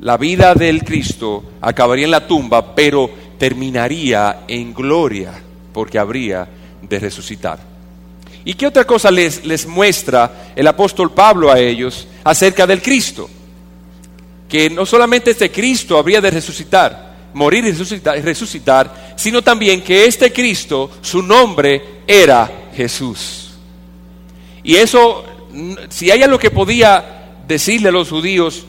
La 0.00 0.16
vida 0.16 0.54
del 0.54 0.84
Cristo 0.84 1.42
acabaría 1.60 2.04
en 2.04 2.10
la 2.10 2.26
tumba, 2.26 2.74
pero 2.74 3.10
terminaría 3.38 4.44
en 4.46 4.74
gloria, 4.74 5.32
porque 5.72 5.98
habría 5.98 6.46
de 6.82 6.98
resucitar. 6.98 7.73
¿Y 8.44 8.54
qué 8.54 8.66
otra 8.66 8.84
cosa 8.84 9.10
les, 9.10 9.44
les 9.44 9.66
muestra 9.66 10.52
el 10.54 10.66
apóstol 10.66 11.12
Pablo 11.12 11.50
a 11.50 11.58
ellos 11.58 12.06
acerca 12.22 12.66
del 12.66 12.82
Cristo? 12.82 13.28
Que 14.48 14.68
no 14.68 14.84
solamente 14.84 15.30
este 15.30 15.50
Cristo 15.50 15.98
habría 15.98 16.20
de 16.20 16.30
resucitar, 16.30 17.14
morir 17.32 17.64
y 17.64 17.72
resucitar, 18.20 19.14
sino 19.16 19.42
también 19.42 19.82
que 19.82 20.04
este 20.04 20.32
Cristo, 20.32 20.90
su 21.00 21.22
nombre 21.22 22.00
era 22.06 22.50
Jesús. 22.74 23.52
Y 24.62 24.76
eso, 24.76 25.24
si 25.88 26.10
hay 26.10 26.22
algo 26.22 26.38
que 26.38 26.50
podía 26.50 27.32
decirle 27.46 27.88
a 27.88 27.92
los 27.92 28.08
judíos, 28.08 28.66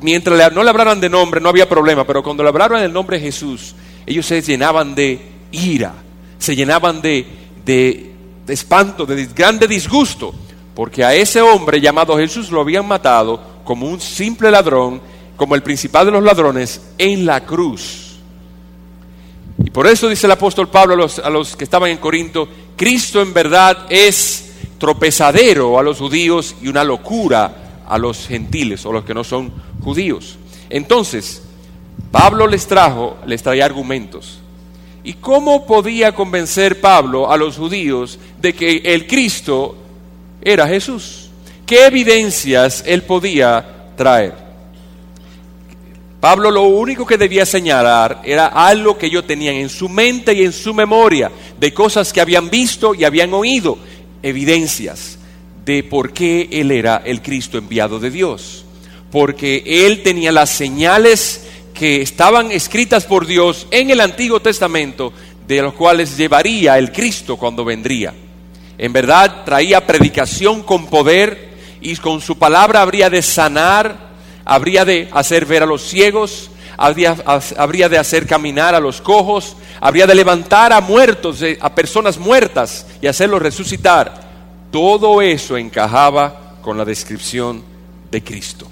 mientras 0.00 0.52
no 0.52 0.62
le 0.62 0.70
hablaran 0.70 1.00
de 1.00 1.08
nombre 1.08 1.40
no 1.40 1.48
había 1.48 1.68
problema, 1.68 2.06
pero 2.06 2.22
cuando 2.22 2.42
le 2.42 2.48
hablaban 2.48 2.82
del 2.82 2.92
nombre 2.92 3.20
Jesús, 3.20 3.74
ellos 4.06 4.26
se 4.26 4.42
llenaban 4.42 4.94
de 4.94 5.20
ira, 5.52 5.94
se 6.38 6.54
llenaban 6.54 7.00
de, 7.00 7.26
de 7.64 8.13
de 8.46 8.52
espanto, 8.52 9.06
de 9.06 9.26
grande 9.26 9.66
disgusto, 9.66 10.34
porque 10.74 11.04
a 11.04 11.14
ese 11.14 11.40
hombre 11.40 11.80
llamado 11.80 12.16
Jesús 12.16 12.50
lo 12.50 12.60
habían 12.60 12.86
matado 12.86 13.40
como 13.64 13.86
un 13.86 14.00
simple 14.00 14.50
ladrón, 14.50 15.00
como 15.36 15.54
el 15.54 15.62
principal 15.62 16.06
de 16.06 16.12
los 16.12 16.22
ladrones, 16.22 16.80
en 16.98 17.24
la 17.24 17.44
cruz. 17.44 18.16
Y 19.64 19.70
por 19.70 19.86
eso 19.86 20.08
dice 20.08 20.26
el 20.26 20.32
apóstol 20.32 20.68
Pablo 20.68 20.94
a 20.94 21.30
los, 21.30 21.56
que 21.56 21.64
estaban 21.64 21.90
en 21.90 21.98
Corinto, 21.98 22.48
Cristo 22.76 23.22
en 23.22 23.32
verdad 23.32 23.86
es 23.88 24.52
tropezadero 24.78 25.78
a 25.78 25.82
los 25.82 25.98
judíos 25.98 26.56
y 26.60 26.68
una 26.68 26.84
locura 26.84 27.82
a 27.86 27.98
los 27.98 28.26
gentiles 28.26 28.84
o 28.84 28.92
los 28.92 29.04
que 29.04 29.14
no 29.14 29.24
son 29.24 29.52
judíos. 29.82 30.36
Entonces, 30.68 31.42
Pablo 32.10 32.46
les 32.46 32.66
trajo, 32.66 33.16
les 33.26 33.42
traía 33.42 33.64
argumentos. 33.64 34.40
¿Y 35.04 35.14
cómo 35.14 35.66
podía 35.66 36.12
convencer 36.12 36.80
Pablo 36.80 37.30
a 37.30 37.36
los 37.36 37.58
judíos 37.58 38.18
de 38.40 38.54
que 38.54 38.80
el 38.84 39.06
Cristo 39.06 39.76
era 40.40 40.66
Jesús? 40.66 41.28
¿Qué 41.66 41.86
evidencias 41.86 42.82
él 42.86 43.02
podía 43.02 43.92
traer? 43.96 44.32
Pablo 46.20 46.50
lo 46.50 46.62
único 46.62 47.04
que 47.04 47.18
debía 47.18 47.44
señalar 47.44 48.22
era 48.24 48.46
algo 48.46 48.96
que 48.96 49.06
ellos 49.06 49.26
tenían 49.26 49.56
en 49.56 49.68
su 49.68 49.90
mente 49.90 50.32
y 50.32 50.42
en 50.42 50.54
su 50.54 50.72
memoria, 50.72 51.30
de 51.60 51.74
cosas 51.74 52.10
que 52.10 52.22
habían 52.22 52.48
visto 52.48 52.94
y 52.94 53.04
habían 53.04 53.34
oído, 53.34 53.76
evidencias 54.22 55.18
de 55.66 55.82
por 55.82 56.14
qué 56.14 56.48
él 56.50 56.70
era 56.70 57.02
el 57.04 57.20
Cristo 57.20 57.58
enviado 57.58 57.98
de 57.98 58.10
Dios. 58.10 58.64
Porque 59.10 59.62
él 59.66 60.02
tenía 60.02 60.32
las 60.32 60.48
señales 60.48 61.43
que 61.74 62.00
estaban 62.00 62.52
escritas 62.52 63.04
por 63.04 63.26
Dios 63.26 63.66
en 63.72 63.90
el 63.90 64.00
Antiguo 64.00 64.40
Testamento, 64.40 65.12
de 65.46 65.60
los 65.60 65.74
cuales 65.74 66.16
llevaría 66.16 66.78
el 66.78 66.92
Cristo 66.92 67.36
cuando 67.36 67.64
vendría. 67.64 68.14
En 68.78 68.92
verdad 68.92 69.44
traía 69.44 69.86
predicación 69.86 70.62
con 70.62 70.86
poder 70.86 71.54
y 71.80 71.96
con 71.96 72.20
su 72.20 72.38
palabra 72.38 72.80
habría 72.80 73.10
de 73.10 73.20
sanar, 73.20 73.96
habría 74.44 74.84
de 74.84 75.08
hacer 75.12 75.46
ver 75.46 75.64
a 75.64 75.66
los 75.66 75.82
ciegos, 75.82 76.50
habría, 76.76 77.16
habría 77.58 77.88
de 77.88 77.98
hacer 77.98 78.26
caminar 78.26 78.74
a 78.74 78.80
los 78.80 79.00
cojos, 79.00 79.56
habría 79.80 80.06
de 80.06 80.14
levantar 80.14 80.72
a 80.72 80.80
muertos, 80.80 81.40
a 81.60 81.74
personas 81.74 82.18
muertas 82.18 82.86
y 83.02 83.06
hacerlos 83.06 83.42
resucitar. 83.42 84.22
Todo 84.70 85.20
eso 85.20 85.56
encajaba 85.56 86.56
con 86.62 86.78
la 86.78 86.84
descripción 86.84 87.62
de 88.10 88.22
Cristo. 88.22 88.66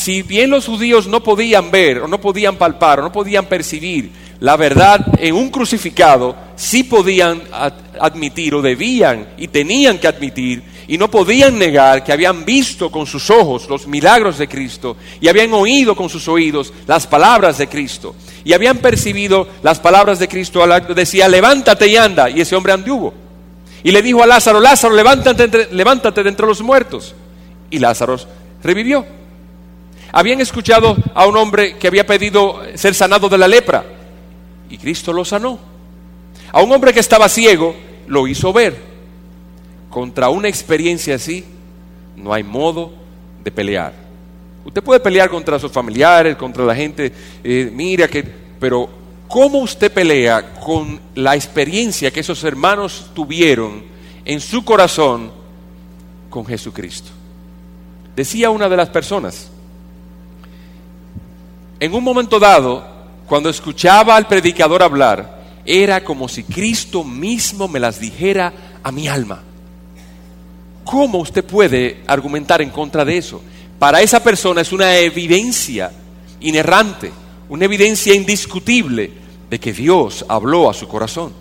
Si 0.00 0.22
bien 0.22 0.48
los 0.48 0.64
judíos 0.64 1.06
no 1.06 1.22
podían 1.22 1.70
ver 1.70 1.98
o 1.98 2.08
no 2.08 2.18
podían 2.18 2.56
palpar 2.56 3.00
o 3.00 3.02
no 3.02 3.12
podían 3.12 3.44
percibir 3.44 4.10
la 4.40 4.56
verdad 4.56 5.06
en 5.18 5.34
un 5.34 5.50
crucificado, 5.50 6.34
sí 6.56 6.84
podían 6.84 7.42
admitir 8.00 8.54
o 8.54 8.62
debían 8.62 9.28
y 9.36 9.48
tenían 9.48 9.98
que 9.98 10.08
admitir 10.08 10.62
y 10.88 10.96
no 10.96 11.10
podían 11.10 11.58
negar 11.58 12.02
que 12.02 12.14
habían 12.14 12.46
visto 12.46 12.90
con 12.90 13.06
sus 13.06 13.28
ojos 13.28 13.68
los 13.68 13.86
milagros 13.86 14.38
de 14.38 14.48
Cristo 14.48 14.96
y 15.20 15.28
habían 15.28 15.52
oído 15.52 15.94
con 15.94 16.08
sus 16.08 16.28
oídos 16.28 16.72
las 16.86 17.06
palabras 17.06 17.58
de 17.58 17.68
Cristo 17.68 18.14
y 18.42 18.54
habían 18.54 18.78
percibido 18.78 19.48
las 19.62 19.80
palabras 19.80 20.18
de 20.18 20.28
Cristo. 20.28 20.66
Decía, 20.94 21.28
levántate 21.28 21.88
y 21.88 21.98
anda. 21.98 22.30
Y 22.30 22.40
ese 22.40 22.56
hombre 22.56 22.72
anduvo. 22.72 23.12
Y 23.82 23.90
le 23.90 24.00
dijo 24.00 24.22
a 24.22 24.26
Lázaro, 24.26 24.60
Lázaro, 24.60 24.94
levántate, 24.94 25.68
levántate 25.72 26.22
de 26.22 26.30
entre 26.30 26.46
los 26.46 26.62
muertos. 26.62 27.14
Y 27.68 27.78
Lázaro 27.78 28.16
revivió. 28.62 29.19
Habían 30.12 30.40
escuchado 30.40 30.96
a 31.14 31.26
un 31.26 31.36
hombre 31.36 31.76
que 31.76 31.86
había 31.86 32.06
pedido 32.06 32.60
ser 32.74 32.94
sanado 32.94 33.28
de 33.28 33.38
la 33.38 33.48
lepra 33.48 33.84
y 34.68 34.78
Cristo 34.78 35.12
lo 35.12 35.24
sanó. 35.24 35.58
A 36.52 36.62
un 36.62 36.72
hombre 36.72 36.92
que 36.92 37.00
estaba 37.00 37.28
ciego 37.28 37.74
lo 38.06 38.26
hizo 38.26 38.52
ver. 38.52 38.76
Contra 39.88 40.28
una 40.28 40.48
experiencia 40.48 41.16
así 41.16 41.44
no 42.16 42.32
hay 42.32 42.42
modo 42.42 42.92
de 43.42 43.50
pelear. 43.50 43.92
Usted 44.64 44.82
puede 44.82 45.00
pelear 45.00 45.30
contra 45.30 45.58
sus 45.58 45.72
familiares, 45.72 46.36
contra 46.36 46.64
la 46.64 46.74
gente, 46.74 47.12
eh, 47.42 47.70
mira 47.72 48.08
que, 48.08 48.22
pero 48.22 48.88
¿cómo 49.26 49.58
usted 49.58 49.90
pelea 49.92 50.54
con 50.54 51.00
la 51.14 51.34
experiencia 51.34 52.10
que 52.10 52.20
esos 52.20 52.44
hermanos 52.44 53.10
tuvieron 53.14 53.82
en 54.24 54.40
su 54.40 54.64
corazón 54.64 55.32
con 56.28 56.44
Jesucristo? 56.44 57.10
Decía 58.14 58.50
una 58.50 58.68
de 58.68 58.76
las 58.76 58.90
personas, 58.90 59.49
en 61.80 61.94
un 61.94 62.04
momento 62.04 62.38
dado, 62.38 62.86
cuando 63.26 63.48
escuchaba 63.48 64.14
al 64.14 64.28
predicador 64.28 64.82
hablar, 64.82 65.40
era 65.64 66.04
como 66.04 66.28
si 66.28 66.44
Cristo 66.44 67.02
mismo 67.02 67.68
me 67.68 67.80
las 67.80 67.98
dijera 67.98 68.52
a 68.82 68.92
mi 68.92 69.08
alma. 69.08 69.42
¿Cómo 70.84 71.18
usted 71.18 71.42
puede 71.42 72.02
argumentar 72.06 72.60
en 72.60 72.68
contra 72.68 73.04
de 73.04 73.16
eso? 73.16 73.40
Para 73.78 74.02
esa 74.02 74.22
persona 74.22 74.60
es 74.60 74.72
una 74.72 74.98
evidencia 74.98 75.90
inerrante, 76.40 77.12
una 77.48 77.64
evidencia 77.64 78.14
indiscutible 78.14 79.10
de 79.48 79.58
que 79.58 79.72
Dios 79.72 80.24
habló 80.28 80.68
a 80.68 80.74
su 80.74 80.86
corazón. 80.86 81.32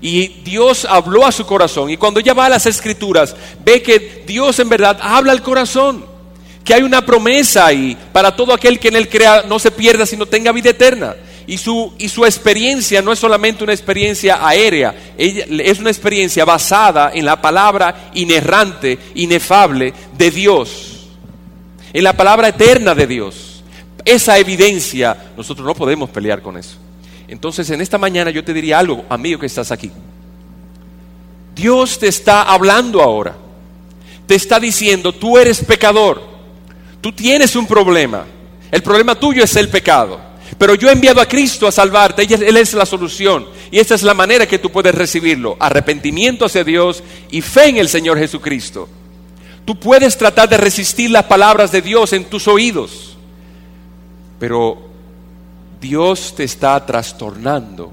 Y 0.00 0.28
Dios 0.44 0.86
habló 0.88 1.26
a 1.26 1.32
su 1.32 1.44
corazón. 1.44 1.90
Y 1.90 1.96
cuando 1.96 2.20
ella 2.20 2.34
va 2.34 2.46
a 2.46 2.50
las 2.50 2.66
escrituras, 2.66 3.34
ve 3.64 3.82
que 3.82 4.22
Dios 4.28 4.60
en 4.60 4.68
verdad 4.68 4.96
habla 5.02 5.32
al 5.32 5.42
corazón 5.42 6.17
que 6.68 6.74
hay 6.74 6.82
una 6.82 7.00
promesa 7.00 7.64
ahí 7.64 7.96
para 8.12 8.36
todo 8.36 8.52
aquel 8.52 8.78
que 8.78 8.88
en 8.88 8.96
él 8.96 9.08
crea 9.08 9.42
no 9.48 9.58
se 9.58 9.70
pierda, 9.70 10.04
sino 10.04 10.26
tenga 10.26 10.52
vida 10.52 10.68
eterna. 10.68 11.16
Y 11.46 11.56
su, 11.56 11.94
y 11.96 12.10
su 12.10 12.26
experiencia 12.26 13.00
no 13.00 13.10
es 13.10 13.18
solamente 13.18 13.64
una 13.64 13.72
experiencia 13.72 14.46
aérea, 14.46 14.94
es 15.16 15.78
una 15.78 15.88
experiencia 15.88 16.44
basada 16.44 17.10
en 17.14 17.24
la 17.24 17.40
palabra 17.40 18.10
inerrante, 18.12 18.98
inefable 19.14 19.94
de 20.18 20.30
Dios, 20.30 21.08
en 21.90 22.04
la 22.04 22.12
palabra 22.12 22.48
eterna 22.48 22.94
de 22.94 23.06
Dios. 23.06 23.64
Esa 24.04 24.36
evidencia, 24.36 25.16
nosotros 25.38 25.66
no 25.66 25.74
podemos 25.74 26.10
pelear 26.10 26.42
con 26.42 26.58
eso. 26.58 26.76
Entonces 27.28 27.70
en 27.70 27.80
esta 27.80 27.96
mañana 27.96 28.30
yo 28.30 28.44
te 28.44 28.52
diría 28.52 28.78
algo, 28.78 29.06
amigo 29.08 29.40
que 29.40 29.46
estás 29.46 29.72
aquí. 29.72 29.90
Dios 31.54 31.98
te 31.98 32.08
está 32.08 32.42
hablando 32.42 33.00
ahora. 33.00 33.38
Te 34.26 34.34
está 34.34 34.60
diciendo, 34.60 35.14
tú 35.14 35.38
eres 35.38 35.64
pecador. 35.64 36.37
Tú 37.00 37.12
tienes 37.12 37.54
un 37.56 37.66
problema. 37.66 38.26
El 38.70 38.82
problema 38.82 39.14
tuyo 39.14 39.44
es 39.44 39.56
el 39.56 39.68
pecado. 39.68 40.20
Pero 40.56 40.74
yo 40.74 40.88
he 40.88 40.92
enviado 40.92 41.20
a 41.20 41.26
Cristo 41.26 41.66
a 41.66 41.72
salvarte. 41.72 42.22
Él 42.22 42.56
es 42.56 42.74
la 42.74 42.86
solución. 42.86 43.46
Y 43.70 43.78
esta 43.78 43.94
es 43.94 44.02
la 44.02 44.14
manera 44.14 44.46
que 44.46 44.58
tú 44.58 44.70
puedes 44.70 44.94
recibirlo. 44.94 45.56
Arrepentimiento 45.60 46.44
hacia 46.44 46.64
Dios 46.64 47.02
y 47.30 47.40
fe 47.40 47.68
en 47.68 47.76
el 47.76 47.88
Señor 47.88 48.18
Jesucristo. 48.18 48.88
Tú 49.64 49.78
puedes 49.78 50.16
tratar 50.16 50.48
de 50.48 50.56
resistir 50.56 51.10
las 51.10 51.24
palabras 51.24 51.70
de 51.70 51.82
Dios 51.82 52.12
en 52.12 52.24
tus 52.24 52.48
oídos. 52.48 53.16
Pero 54.38 54.88
Dios 55.80 56.34
te 56.34 56.44
está 56.44 56.84
trastornando. 56.84 57.92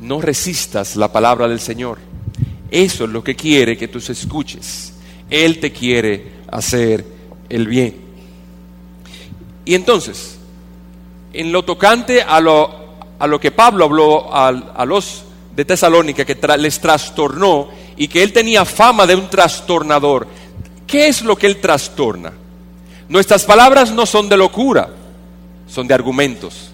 No 0.00 0.20
resistas 0.20 0.96
la 0.96 1.12
palabra 1.12 1.46
del 1.46 1.60
Señor. 1.60 1.98
Eso 2.70 3.04
es 3.04 3.10
lo 3.10 3.22
que 3.22 3.36
quiere 3.36 3.76
que 3.76 3.88
tú 3.88 3.98
escuches. 3.98 4.94
Él 5.28 5.60
te 5.60 5.70
quiere 5.70 6.32
hacer 6.50 7.04
el 7.52 7.68
bien. 7.68 7.94
Y 9.66 9.74
entonces, 9.74 10.38
en 11.34 11.52
lo 11.52 11.64
tocante 11.64 12.22
a 12.22 12.40
lo, 12.40 12.70
a 13.18 13.26
lo 13.26 13.38
que 13.38 13.50
Pablo 13.50 13.84
habló 13.84 14.34
a, 14.34 14.48
a 14.48 14.84
los 14.86 15.24
de 15.54 15.66
Tesalónica, 15.66 16.24
que 16.24 16.38
les 16.58 16.80
trastornó 16.80 17.68
y 17.96 18.08
que 18.08 18.22
él 18.22 18.32
tenía 18.32 18.64
fama 18.64 19.06
de 19.06 19.14
un 19.14 19.28
trastornador, 19.28 20.26
¿qué 20.86 21.08
es 21.08 21.22
lo 21.22 21.36
que 21.36 21.46
él 21.46 21.60
trastorna? 21.60 22.32
Nuestras 23.08 23.44
palabras 23.44 23.92
no 23.92 24.06
son 24.06 24.30
de 24.30 24.38
locura, 24.38 24.88
son 25.68 25.86
de 25.86 25.92
argumentos, 25.92 26.70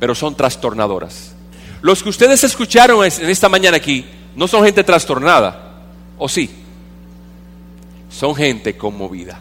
pero 0.00 0.14
son 0.14 0.34
trastornadoras. 0.34 1.34
Los 1.82 2.02
que 2.02 2.08
ustedes 2.08 2.42
escucharon 2.44 3.04
en 3.04 3.28
esta 3.28 3.50
mañana 3.50 3.76
aquí 3.76 4.06
no 4.34 4.48
son 4.48 4.64
gente 4.64 4.82
trastornada, 4.84 5.82
¿o 6.16 6.30
sí? 6.30 6.48
Son 8.08 8.34
gente 8.34 8.74
conmovida. 8.78 9.38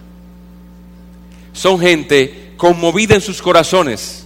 Son 1.53 1.79
gente 1.79 2.53
conmovida 2.57 3.15
en 3.15 3.21
sus 3.21 3.41
corazones. 3.41 4.25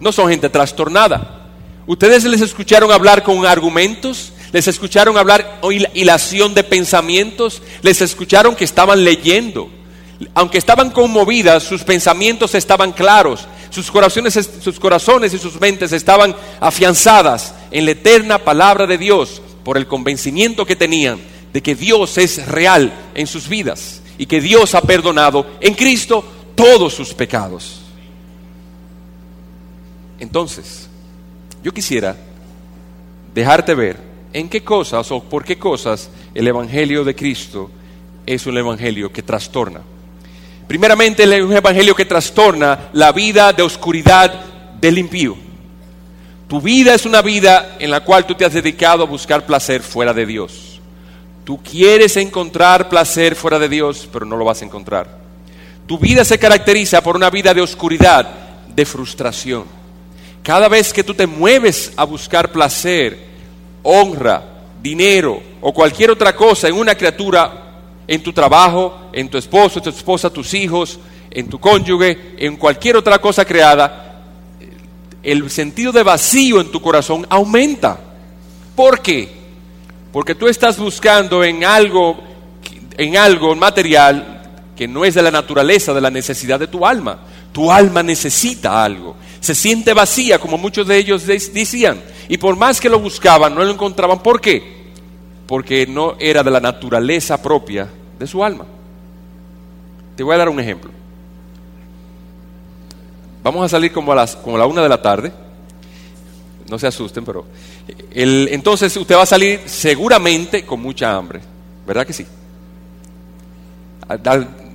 No 0.00 0.12
son 0.12 0.30
gente 0.30 0.48
trastornada. 0.48 1.50
Ustedes 1.86 2.24
les 2.24 2.40
escucharon 2.40 2.92
hablar 2.92 3.22
con 3.24 3.44
argumentos, 3.44 4.32
les 4.52 4.68
escucharon 4.68 5.16
hablar 5.18 5.60
hilación 5.94 6.54
de 6.54 6.62
pensamientos, 6.62 7.60
les 7.82 8.00
escucharon 8.00 8.54
que 8.54 8.64
estaban 8.64 9.04
leyendo. 9.04 9.68
Aunque 10.34 10.58
estaban 10.58 10.90
conmovidas, 10.90 11.64
sus 11.64 11.82
pensamientos 11.82 12.54
estaban 12.54 12.92
claros, 12.92 13.48
sus 13.70 13.90
corazones, 13.90 14.48
sus 14.62 14.78
corazones 14.78 15.34
y 15.34 15.38
sus 15.38 15.60
mentes 15.60 15.92
estaban 15.92 16.36
afianzadas 16.60 17.54
en 17.70 17.86
la 17.86 17.92
eterna 17.92 18.38
palabra 18.38 18.86
de 18.86 18.98
Dios 18.98 19.42
por 19.64 19.76
el 19.76 19.86
convencimiento 19.86 20.64
que 20.64 20.76
tenían 20.76 21.18
de 21.52 21.62
que 21.62 21.74
Dios 21.74 22.18
es 22.18 22.46
real 22.46 22.92
en 23.14 23.26
sus 23.26 23.48
vidas 23.48 24.02
y 24.18 24.26
que 24.26 24.40
Dios 24.40 24.74
ha 24.74 24.82
perdonado 24.82 25.46
en 25.60 25.74
Cristo 25.74 26.24
todos 26.62 26.94
sus 26.94 27.12
pecados. 27.12 27.80
Entonces, 30.20 30.88
yo 31.64 31.72
quisiera 31.72 32.16
dejarte 33.34 33.74
ver 33.74 33.98
en 34.32 34.48
qué 34.48 34.62
cosas 34.62 35.10
o 35.10 35.20
por 35.20 35.44
qué 35.44 35.58
cosas 35.58 36.08
el 36.34 36.46
Evangelio 36.46 37.02
de 37.02 37.16
Cristo 37.16 37.68
es 38.24 38.46
un 38.46 38.56
Evangelio 38.56 39.12
que 39.12 39.22
trastorna. 39.22 39.80
Primeramente, 40.68 41.24
es 41.24 41.42
un 41.42 41.56
evangelio 41.56 41.94
que 41.94 42.04
trastorna 42.04 42.90
la 42.92 43.10
vida 43.10 43.52
de 43.52 43.62
oscuridad 43.62 44.32
del 44.80 44.98
impío. 44.98 45.36
Tu 46.48 46.60
vida 46.60 46.94
es 46.94 47.04
una 47.04 47.20
vida 47.20 47.76
en 47.80 47.90
la 47.90 48.04
cual 48.04 48.24
tú 48.24 48.34
te 48.34 48.44
has 48.44 48.54
dedicado 48.54 49.02
a 49.02 49.06
buscar 49.06 49.44
placer 49.44 49.82
fuera 49.82 50.14
de 50.14 50.24
Dios. 50.24 50.80
Tú 51.44 51.60
quieres 51.60 52.16
encontrar 52.16 52.88
placer 52.88 53.34
fuera 53.34 53.58
de 53.58 53.68
Dios, 53.68 54.08
pero 54.12 54.24
no 54.24 54.36
lo 54.36 54.44
vas 54.44 54.62
a 54.62 54.64
encontrar. 54.64 55.21
Tu 55.86 55.98
vida 55.98 56.24
se 56.24 56.38
caracteriza 56.38 57.02
por 57.02 57.16
una 57.16 57.30
vida 57.30 57.52
de 57.52 57.60
oscuridad, 57.60 58.28
de 58.68 58.84
frustración. 58.84 59.64
Cada 60.42 60.68
vez 60.68 60.92
que 60.92 61.04
tú 61.04 61.14
te 61.14 61.26
mueves 61.26 61.92
a 61.96 62.04
buscar 62.04 62.50
placer, 62.50 63.18
honra, 63.82 64.42
dinero 64.82 65.40
o 65.60 65.72
cualquier 65.72 66.10
otra 66.10 66.34
cosa 66.34 66.68
en 66.68 66.74
una 66.74 66.94
criatura 66.94 67.62
en 68.06 68.22
tu 68.22 68.32
trabajo, 68.32 69.10
en 69.12 69.28
tu 69.28 69.38
esposo, 69.38 69.80
tu 69.80 69.90
esposa, 69.90 70.30
tus 70.30 70.52
hijos, 70.54 70.98
en 71.30 71.48
tu 71.48 71.58
cónyuge, 71.58 72.34
en 72.38 72.56
cualquier 72.56 72.96
otra 72.96 73.18
cosa 73.20 73.44
creada, 73.44 74.22
el 75.22 75.48
sentido 75.50 75.92
de 75.92 76.02
vacío 76.02 76.60
en 76.60 76.70
tu 76.70 76.80
corazón 76.82 77.26
aumenta. 77.30 77.98
¿Por 78.74 79.00
qué? 79.00 79.28
Porque 80.12 80.34
tú 80.34 80.48
estás 80.48 80.78
buscando 80.78 81.44
en 81.44 81.64
algo, 81.64 82.20
en 82.98 83.16
algo 83.16 83.54
material 83.54 84.41
que 84.82 84.88
no 84.88 85.04
es 85.04 85.14
de 85.14 85.22
la 85.22 85.30
naturaleza, 85.30 85.94
de 85.94 86.00
la 86.00 86.10
necesidad 86.10 86.58
de 86.58 86.66
tu 86.66 86.84
alma. 86.84 87.20
Tu 87.52 87.70
alma 87.70 88.02
necesita 88.02 88.84
algo. 88.84 89.14
Se 89.40 89.54
siente 89.54 89.94
vacía, 89.94 90.40
como 90.40 90.58
muchos 90.58 90.88
de 90.88 90.96
ellos 90.96 91.24
decían. 91.26 92.02
Y 92.28 92.36
por 92.36 92.56
más 92.56 92.80
que 92.80 92.88
lo 92.88 92.98
buscaban, 92.98 93.54
no 93.54 93.62
lo 93.62 93.70
encontraban. 93.70 94.22
¿Por 94.22 94.40
qué? 94.40 94.82
porque 95.52 95.86
no 95.86 96.14
era 96.18 96.42
de 96.42 96.50
la 96.50 96.60
naturaleza 96.60 97.42
propia 97.42 97.86
de 98.18 98.26
su 98.26 98.42
alma. 98.42 98.64
Te 100.16 100.22
voy 100.22 100.34
a 100.34 100.38
dar 100.38 100.48
un 100.48 100.58
ejemplo. 100.58 100.90
Vamos 103.42 103.62
a 103.62 103.68
salir 103.68 103.92
como 103.92 104.12
a, 104.12 104.14
las, 104.14 104.34
como 104.34 104.56
a 104.56 104.60
la 104.60 104.64
una 104.64 104.82
de 104.82 104.88
la 104.88 105.02
tarde. 105.02 105.30
No 106.70 106.78
se 106.78 106.86
asusten, 106.86 107.22
pero 107.22 107.44
entonces 108.14 108.96
usted 108.96 109.14
va 109.14 109.24
a 109.24 109.26
salir 109.26 109.60
seguramente 109.66 110.64
con 110.64 110.80
mucha 110.80 111.14
hambre. 111.14 111.40
¿Verdad 111.86 112.06
que 112.06 112.14
sí? 112.14 112.26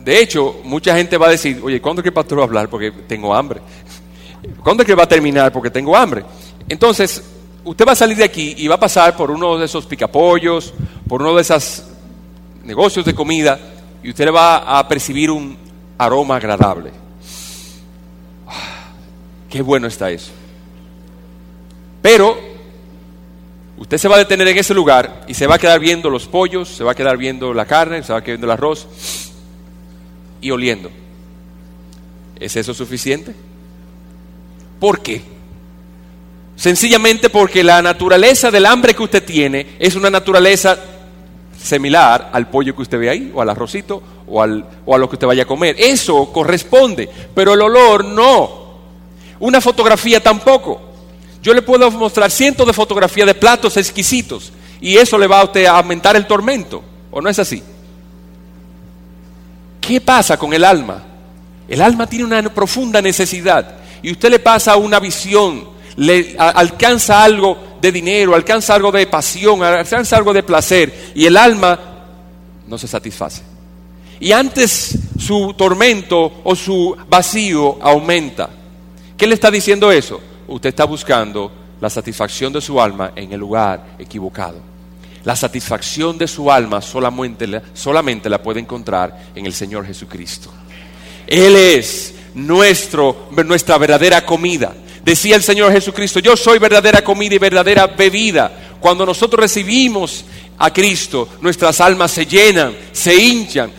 De 0.08 0.22
hecho, 0.22 0.62
mucha 0.63 0.96
gente 0.96 1.17
va 1.17 1.28
a 1.28 1.32
decir, 1.32 1.60
oye, 1.62 1.82
¿cuándo 1.82 2.00
es 2.00 2.04
que 2.04 2.08
el 2.08 2.13
pastor 2.13 2.38
va 2.38 2.43
a 2.43 2.46
hablar? 2.46 2.70
Porque 2.70 2.91
tengo 2.91 3.36
hambre. 3.36 3.60
¿Cuándo 4.63 4.84
es 4.84 4.88
que 4.88 4.96
va 4.96 5.04
a 5.04 5.08
terminar? 5.08 5.52
Porque 5.52 5.70
tengo 5.70 5.98
hambre. 5.98 6.24
Entonces, 6.70 7.22
usted 7.65 7.86
va 7.86 7.91
a 7.91 7.96
salir 7.96 8.15
de 8.15 8.24
aquí 8.24 8.56
y 8.58 8.70
va 8.70 8.76
a 8.76 8.80
pasar 8.80 9.17
por 9.17 9.30
uno 9.30 9.58
de 9.58 9.65
esos 9.65 9.86
picapollos, 9.86 10.74
por 11.10 11.22
uno 11.22 11.36
de 11.36 11.41
esos 11.41 11.84
negocios 12.63 13.04
de 13.04 13.13
comida, 13.13 13.60
y 14.02 14.12
usted 14.12 14.34
va 14.34 14.80
a 14.80 14.88
percibir 14.88 15.30
un 15.30 15.58
aroma 15.98 16.38
agradable. 16.38 16.91
Ah, 18.48 18.93
qué 19.50 19.62
bueno 19.62 19.88
está 19.88 20.10
eso. 20.10 20.32
Pero 22.02 22.39
usted 23.78 23.98
se 23.98 24.08
va 24.08 24.15
a 24.15 24.20
detener 24.20 24.48
en 24.48 24.58
ese 24.58 24.74
lugar 24.74 25.26
y 25.28 25.34
se 25.34 25.48
va 25.48 25.56
a 25.56 25.60
quedar 25.60 25.82
viendo 25.82 26.10
los 26.10 26.28
pollos, 26.28 26.70
se 26.70 26.86
va 26.86 26.93
a 26.93 26.96
quedar 26.96 27.17
viendo 27.17 27.54
la 27.54 27.65
carne, 27.65 28.04
se 28.04 28.13
va 28.13 28.20
a 28.20 28.24
quedar 28.24 28.38
viendo 28.38 28.48
el 28.48 28.52
arroz 28.52 28.88
y 30.41 30.52
oliendo. 30.52 30.89
¿Es 32.39 32.56
eso 32.56 32.73
suficiente? 32.73 33.34
¿Por 34.80 35.02
qué? 35.02 35.21
Sencillamente 36.56 37.30
porque 37.30 37.63
la 37.63 37.82
naturaleza 37.82 38.50
del 38.52 38.65
hambre 38.65 38.95
que 38.95 39.04
usted 39.04 39.23
tiene 39.23 39.76
es 39.80 39.95
una 39.95 40.10
naturaleza 40.10 40.78
similar 41.62 42.30
al 42.34 42.50
pollo 42.50 42.76
que 42.76 42.82
usted 42.82 43.00
ve 43.00 43.10
ahí, 43.10 43.32
o 43.34 43.41
al 43.41 43.50
arrocito, 43.50 44.02
o, 44.28 44.41
al, 44.41 44.65
o 44.86 44.95
a 44.95 44.97
lo 44.97 45.10
que 45.10 45.15
usted 45.15 45.28
vaya 45.28 45.43
a 45.43 45.47
comer. 45.47 45.76
Eso 45.78 46.32
corresponde, 46.32 47.10
pero 47.34 47.54
el 47.54 47.62
olor 47.62 48.06
no. 48.06 48.67
Una 49.39 49.62
fotografía 49.62 50.21
tampoco. 50.21 50.82
Yo 51.41 51.54
le 51.54 51.62
puedo 51.62 51.89
mostrar 51.91 52.32
cientos 52.32 52.65
de 52.65 52.73
fotografías 52.73 53.28
de 53.28 53.36
platos 53.36 53.78
exquisitos 53.78 54.52
y 54.82 54.97
eso 54.97 55.17
le 55.17 55.28
va 55.28 55.41
a 55.41 55.45
usted 55.45 55.65
a 55.65 55.78
aumentar 55.78 56.15
el 56.15 56.28
tormento, 56.28 56.84
¿o 57.12 57.21
no 57.21 57.30
es 57.30 57.39
así? 57.39 57.63
¿Qué 59.88 60.02
pasa 60.02 60.38
con 60.38 60.54
el 60.54 60.65
alma? 60.65 61.02
El 61.67 61.82
alma 61.82 62.08
tiene 62.08 62.26
una 62.26 62.43
profunda 62.54 63.02
necesidad 63.02 63.78
y 64.04 64.12
usted 64.12 64.30
le 64.30 64.39
pasa 64.39 64.76
una 64.76 65.00
visión 65.00 65.78
le 65.97 66.36
alcanza 66.38 67.23
algo 67.23 67.58
de 67.82 67.91
dinero, 67.91 68.36
alcanza 68.36 68.76
algo 68.76 68.91
de 68.91 69.08
pasión, 69.08 69.63
alcanza 69.63 70.15
algo 70.15 70.32
de 70.32 70.43
placer 70.43 71.12
y 71.15 71.26
el 71.26 71.36
alma 71.36 71.80
no 72.67 72.78
se 72.78 72.88
satisface. 72.88 73.41
Y 74.19 74.32
antes 74.32 74.97
su 75.19 75.54
tormento 75.58 76.41
o 76.43 76.56
su 76.56 76.95
vacío 77.10 77.78
aumenta. 77.82 78.50
¿Qué 79.17 79.26
le 79.26 79.34
está 79.34 79.50
diciendo 79.50 79.91
eso? 79.91 80.21
Usted 80.47 80.69
está 80.69 80.86
buscando 80.86 81.52
la 81.82 81.89
satisfacción 81.89 82.54
de 82.54 82.62
su 82.62 82.80
alma 82.80 83.12
en 83.15 83.32
el 83.32 83.39
lugar 83.39 83.95
equivocado. 83.97 84.66
La 85.28 85.36
satisfacción 85.36 86.18
de 86.18 86.26
su 86.26 86.50
alma 86.50 86.82
solamente, 86.82 87.50
la 88.30 88.42
puede 88.42 88.62
encontrar 88.62 89.26
en 89.36 89.46
el 89.46 89.52
Señor 89.52 89.86
Jesucristo. 89.86 90.50
Él 91.28 91.54
es 91.58 92.13
nuestro, 92.34 93.28
nuestra 93.46 93.78
verdadera 93.78 94.26
comida. 94.26 94.74
Decía 95.04 95.36
el 95.36 95.44
Señor 95.44 95.74
Jesucristo, 95.74 96.22
yo 96.22 96.38
soy 96.38 96.60
verdadera 96.60 97.04
comida 97.04 97.36
y 97.36 97.40
verdadera 97.40 97.88
bebida. 97.88 98.78
Cuando 98.80 99.06
nosotros 99.06 99.42
recibimos 99.42 100.24
a 100.58 100.72
Cristo, 100.72 101.28
nuestras 101.42 101.82
almas 101.82 102.12
se 102.12 102.26
llenan, 102.26 102.74
se 102.94 103.13
hinchan 103.13 103.70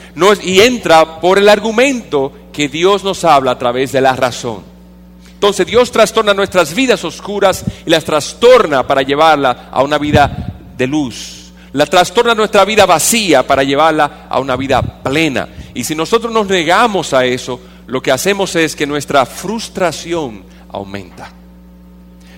y 0.43 0.61
entra 0.61 1.19
por 1.19 1.39
el 1.39 1.49
argumento 1.49 2.31
que 2.53 2.69
Dios 2.69 3.03
nos 3.05 3.25
habla 3.25 3.53
a 3.53 3.59
través 3.59 3.93
de 3.93 4.03
la 4.03 4.15
razón. 4.15 4.63
Entonces 5.33 5.67
Dios 5.67 5.91
trastorna 5.91 6.35
nuestras 6.35 6.75
vidas 6.75 7.03
oscuras 7.05 7.65
y 7.87 7.89
las 7.89 8.05
trastorna 8.05 8.87
para 8.87 9.01
llevarla 9.01 9.71
a 9.73 9.83
una 9.83 9.97
vida 9.97 10.55
de 10.77 10.87
luz. 10.87 11.38
La 11.73 11.87
trastorna 11.87 12.35
nuestra 12.35 12.65
vida 12.65 12.87
vacía 12.87 13.47
para 13.47 13.63
llevarla 13.63 14.27
a 14.29 14.41
una 14.41 14.57
vida 14.57 14.81
plena. 14.81 15.49
Y 15.75 15.85
si 15.85 15.95
nosotros 15.95 16.33
nos 16.33 16.47
negamos 16.47 17.13
a 17.13 17.25
eso, 17.25 17.61
lo 17.87 18.01
que 18.01 18.13
hacemos 18.13 18.55
es 18.57 18.75
que 18.75 18.87
nuestra 18.87 19.27
frustración 19.27 20.45
aumenta. 20.71 21.31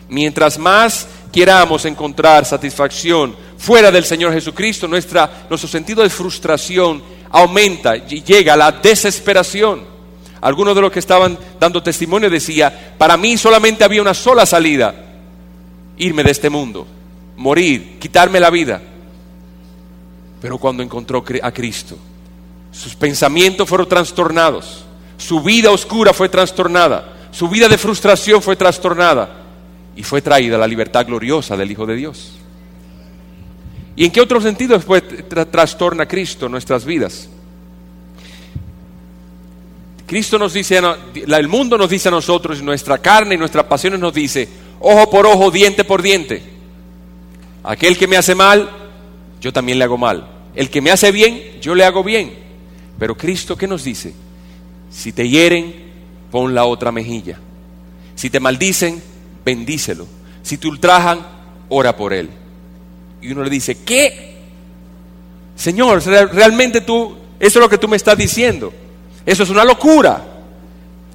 Mientras 0.09 0.59
más 0.59 1.07
queramos 1.33 1.85
encontrar 1.85 2.45
satisfacción 2.45 3.37
fuera 3.57 3.90
del 3.93 4.05
Señor 4.05 4.33
Jesucristo, 4.33 4.88
nuestra, 4.88 5.47
nuestro 5.49 5.69
sentido 5.69 6.03
de 6.03 6.11
frustración 6.11 7.03
aumenta 7.31 7.97
y 7.97 8.23
llega 8.23 8.55
a 8.55 8.57
la 8.57 8.73
desesperación. 8.73 9.85
Algunos 10.40 10.75
de 10.75 10.81
los 10.81 10.90
que 10.90 10.99
estaban 10.99 11.38
dando 11.61 11.83
testimonio 11.83 12.31
decía, 12.31 12.95
para 12.99 13.16
mí 13.16 13.37
solamente 13.37 13.85
había 13.85 14.03
una 14.03 14.14
sola 14.14 14.47
salida, 14.47 14.95
irme 15.99 16.25
de 16.25 16.31
este 16.31 16.49
mundo, 16.49 16.87
morir, 17.37 17.99
quitarme 18.01 18.40
la 18.40 18.51
vida. 18.51 18.81
Pero 20.40 20.59
cuando 20.59 20.83
encontró 20.83 21.24
a 21.42 21.53
Cristo, 21.53 21.96
sus 22.72 22.94
pensamientos 22.94 23.68
fueron 23.68 23.88
trastornados, 23.88 24.85
su 25.16 25.40
vida 25.42 25.70
oscura 25.70 26.12
fue 26.14 26.29
trastornada, 26.29 27.29
su 27.31 27.48
vida 27.48 27.68
de 27.68 27.79
frustración 27.79 28.40
fue 28.40 28.57
trastornada 28.57 29.29
y 29.94 30.03
fue 30.03 30.22
traída 30.22 30.57
la 30.57 30.66
libertad 30.66 31.07
gloriosa 31.07 31.57
del 31.57 31.70
Hijo 31.70 31.87
de 31.87 31.96
Dios. 31.96 32.33
¿Y 33.96 34.05
en 34.05 34.11
qué 34.11 34.20
otro 34.20 34.40
sentido 34.40 34.76
después 34.76 35.03
trastorna 35.50 36.07
Cristo 36.07 36.48
nuestras 36.48 36.85
vidas? 36.85 37.29
Cristo 40.07 40.38
nos 40.38 40.55
dice, 40.55 40.81
el 41.14 41.48
mundo 41.48 41.76
nos 41.79 41.90
dice 41.90 42.09
a 42.09 42.11
nosotros, 42.11 42.62
nuestra 42.62 42.98
carne 42.98 43.35
y 43.35 43.38
nuestras 43.38 43.66
pasiones 43.66 44.00
nos 44.00 44.12
dice, 44.12 44.48
ojo 44.81 45.09
por 45.11 45.26
ojo, 45.26 45.50
diente 45.50 45.85
por 45.85 46.03
diente. 46.03 46.42
Aquel 47.62 47.96
que 47.96 48.09
me 48.09 48.16
hace 48.16 48.35
mal, 48.35 48.68
yo 49.40 49.53
también 49.53 49.79
le 49.79 49.85
hago 49.85 49.98
mal. 49.98 50.29
El 50.55 50.70
que 50.70 50.81
me 50.81 50.90
hace 50.90 51.12
bien, 51.12 51.61
yo 51.61 51.74
le 51.74 51.85
hago 51.85 52.03
bien. 52.03 52.35
Pero 52.98 53.16
Cristo, 53.16 53.57
¿qué 53.57 53.66
nos 53.66 53.85
dice? 53.85 54.12
Si 54.90 55.12
te 55.12 55.29
hieren, 55.29 55.74
pon 56.31 56.55
la 56.55 56.64
otra 56.64 56.92
mejilla. 56.92 57.38
Si 58.14 58.29
te 58.31 58.40
maldicen, 58.40 59.03
bendícelo. 59.44 60.07
Si 60.42 60.59
te 60.59 60.68
ultrajan, 60.68 61.26
ora 61.68 61.96
por 61.96 62.12
él. 62.12 62.29
Y 63.22 63.33
uno 63.33 63.42
le 63.44 63.50
dice, 63.50 63.79
¿qué? 63.85 64.37
Señor, 65.57 66.03
realmente 66.05 66.81
tú, 66.81 67.16
eso 67.38 67.59
es 67.59 67.62
lo 67.62 67.68
que 67.68 67.79
tú 67.79 67.88
me 67.88 67.96
estás 67.96 68.16
diciendo. 68.16 68.72
Eso 69.24 69.42
es 69.42 69.50
una 69.50 69.64
locura. 69.64 70.24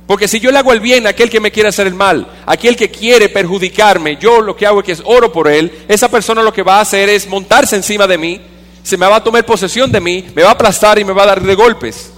Porque 0.08 0.28
si 0.28 0.40
yo 0.40 0.52
le 0.52 0.60
hago 0.60 0.72
el 0.72 0.80
bien 0.80 1.08
a 1.08 1.12
aquel 1.12 1.30
que 1.30 1.40
me 1.40 1.52
quiere 1.52 1.70
hacer 1.70 1.88
el 1.88 1.96
mal, 1.96 2.28
aquel 2.46 2.76
que 2.76 2.92
quiere 2.92 3.30
perjudicarme, 3.30 4.18
yo 4.18 4.42
lo 4.42 4.56
que 4.56 4.68
hago 4.68 4.82
es 4.82 4.86
que 4.86 5.04
oro 5.06 5.32
por 5.32 5.48
él, 5.48 5.86
esa 5.88 6.10
persona 6.10 6.44
lo 6.44 6.54
que 6.54 6.62
va 6.62 6.78
a 6.78 6.82
hacer 6.82 7.10
es 7.10 7.28
montarse 7.28 7.76
encima 7.76 8.06
de 8.06 8.18
mí, 8.18 8.42
se 8.84 8.98
me 8.98 9.08
va 9.08 9.16
a 9.16 9.24
tomar 9.24 9.44
posesión 9.46 9.92
de 9.92 10.00
mí, 10.00 10.24
me 10.36 10.44
va 10.44 10.50
a 10.50 10.54
aplastar 10.54 11.00
y 11.00 11.04
me 11.04 11.12
va 11.12 11.24
a 11.24 11.28
dar 11.28 11.42
de 11.42 11.56
golpes. 11.56 12.12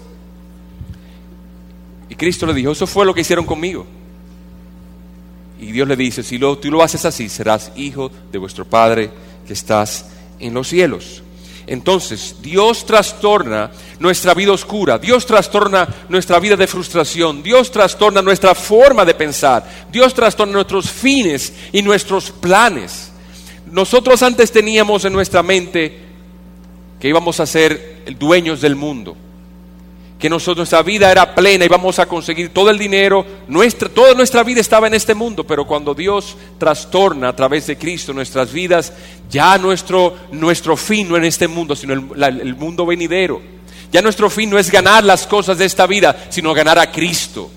Y 2.10 2.15
Cristo 2.15 2.45
le 2.45 2.54
dijo, 2.54 2.71
eso 2.71 2.88
fue 2.88 3.06
lo 3.06 3.13
que 3.13 3.21
hicieron 3.21 3.45
conmigo. 3.45 3.86
Y 5.60 5.71
Dios 5.71 5.88
le 5.88 5.95
dice, 5.95 6.23
si 6.23 6.38
lo, 6.38 6.58
tú 6.58 6.69
lo 6.69 6.84
haces 6.84 7.06
así, 7.06 7.30
serás 7.30 7.71
hijo 7.78 8.12
de 8.32 8.38
vuestro 8.38 8.65
Padre 8.65 9.10
que 9.47 9.54
estás 9.54 10.08
en 10.39 10.54
los 10.54 10.67
cielos. 10.67 11.23
Entonces, 11.67 12.38
Dios 12.41 12.86
trastorna 12.86 13.69
nuestra 13.99 14.34
vida 14.34 14.53
oscura, 14.53 14.97
Dios 14.97 15.25
trastorna 15.25 15.88
nuestra 16.08 16.39
vida 16.39 16.56
de 16.56 16.65
frustración, 16.65 17.43
Dios 17.43 17.69
trastorna 17.69 18.21
nuestra 18.21 18.56
forma 18.56 19.03
de 19.03 19.13
pensar, 19.13 19.69
Dios 19.91 20.13
trastorna 20.13 20.53
nuestros 20.53 20.89
fines 20.89 21.53
y 21.73 21.82
nuestros 21.82 22.32
planes. 22.32 23.12
Nosotros 23.69 24.23
antes 24.23 24.49
teníamos 24.49 25.03
en 25.03 25.12
nuestra 25.12 25.43
mente 25.43 26.06
que 27.01 27.10
íbamos 27.10 27.39
a 27.41 27.45
ser 27.45 28.03
dueños 28.17 28.62
del 28.62 28.75
mundo 28.75 29.17
que 30.19 30.30
nosotros, 30.30 30.58
nuestra 30.58 30.82
vida 30.82 31.12
era 31.12 31.36
plena 31.36 31.65
y 31.65 31.67
vamos 31.67 31.99
a 31.99 32.08
conseguir 32.08 32.49
todo 32.49 32.71
el 32.71 32.77
dinero, 32.77 33.25
nuestra, 33.47 33.88
toda 33.88 34.13
nuestra 34.15 34.43
vida 34.43 34.62
estaba 34.62 34.88
en 34.88 34.95
este 34.95 35.13
mundo, 35.13 35.45
pero 35.45 35.67
cuando 35.67 35.93
Dios 35.93 36.36
trastorna 36.58 37.30
a 37.30 37.36
través 37.36 37.67
de 37.67 37.77
Cristo 37.77 38.13
nuestras 38.13 38.51
vidas, 38.51 38.93
ya 39.30 39.58
nuestro, 39.58 40.15
nuestro 40.32 40.75
fin 40.75 41.08
no 41.08 41.17
en 41.17 41.25
este 41.25 41.47
mundo, 41.47 41.75
sino 41.75 41.93
el, 41.93 42.23
el 42.23 42.56
mundo 42.56 42.86
venidero. 42.86 43.41
Ya 43.91 44.01
nuestro 44.01 44.30
fin 44.30 44.49
no 44.49 44.58
es 44.58 44.71
ganar 44.71 45.03
las 45.03 45.27
cosas 45.27 45.58
de 45.58 45.65
esta 45.65 45.86
vida, 45.86 46.25
sino 46.30 46.53
ganar 46.53 46.80
a 46.80 46.91
Cristo. 46.91 47.51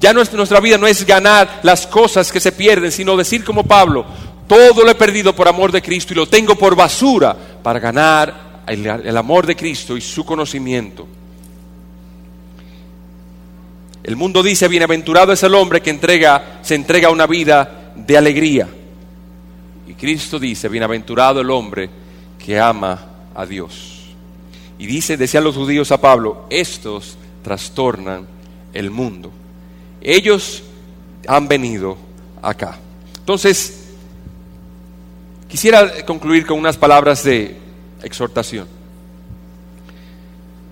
Ya 0.00 0.12
nuestra 0.12 0.60
vida 0.60 0.78
no 0.78 0.86
es 0.86 1.04
ganar 1.04 1.60
las 1.62 1.86
cosas 1.86 2.32
que 2.32 2.40
se 2.40 2.52
pierden, 2.52 2.90
sino 2.90 3.16
decir 3.16 3.44
como 3.44 3.64
Pablo, 3.64 4.06
todo 4.46 4.84
lo 4.84 4.90
he 4.90 4.94
perdido 4.94 5.34
por 5.34 5.48
amor 5.48 5.72
de 5.72 5.82
Cristo 5.82 6.12
y 6.12 6.16
lo 6.16 6.26
tengo 6.26 6.54
por 6.54 6.74
basura 6.74 7.36
para 7.62 7.80
ganar 7.80 8.62
el 8.66 9.16
amor 9.16 9.46
de 9.46 9.56
Cristo 9.56 9.96
y 9.96 10.00
su 10.00 10.24
conocimiento. 10.24 11.17
El 14.08 14.16
mundo 14.16 14.42
dice, 14.42 14.68
bienaventurado 14.68 15.34
es 15.34 15.42
el 15.42 15.54
hombre 15.54 15.82
que 15.82 15.90
entrega, 15.90 16.60
se 16.62 16.74
entrega 16.74 17.08
a 17.08 17.10
una 17.10 17.26
vida 17.26 17.92
de 17.94 18.16
alegría. 18.16 18.66
Y 19.86 19.92
Cristo 19.92 20.38
dice, 20.38 20.70
bienaventurado 20.70 21.42
el 21.42 21.50
hombre 21.50 21.90
que 22.38 22.58
ama 22.58 23.04
a 23.34 23.44
Dios. 23.44 24.06
Y 24.78 24.86
dice, 24.86 25.18
decían 25.18 25.44
los 25.44 25.56
judíos 25.56 25.92
a 25.92 26.00
Pablo, 26.00 26.46
estos 26.48 27.18
trastornan 27.44 28.26
el 28.72 28.90
mundo. 28.90 29.30
Ellos 30.00 30.62
han 31.26 31.46
venido 31.46 31.98
acá. 32.40 32.78
Entonces, 33.18 33.90
quisiera 35.48 36.06
concluir 36.06 36.46
con 36.46 36.58
unas 36.58 36.78
palabras 36.78 37.24
de 37.24 37.58
exhortación. 38.02 38.68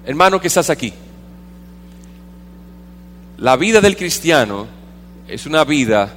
Hermano 0.06 0.40
que 0.40 0.48
estás 0.48 0.70
aquí, 0.70 0.94
la 3.38 3.56
vida 3.56 3.80
del 3.80 3.96
cristiano 3.96 4.66
es 5.28 5.46
una 5.46 5.64
vida 5.64 6.12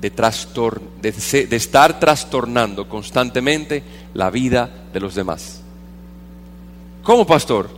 de, 0.00 0.10
de, 0.10 1.56
estar 1.56 1.98
trastornando 1.98 2.88
constantemente 2.88 3.82
la 4.14 4.30
vida 4.30 4.68
de 4.92 5.00
los 5.00 5.14
demás. 5.14 5.62
¿Cómo, 7.02 7.26
pastor? 7.26 7.70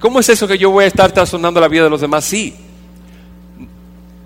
¿Cómo 0.00 0.20
es 0.20 0.28
eso 0.28 0.46
que 0.46 0.58
yo 0.58 0.70
voy 0.70 0.84
a 0.84 0.88
estar 0.88 1.12
trastornando 1.12 1.60
la 1.60 1.68
vida 1.68 1.84
de 1.84 1.90
los 1.90 2.00
demás? 2.00 2.24
Sí. 2.24 2.54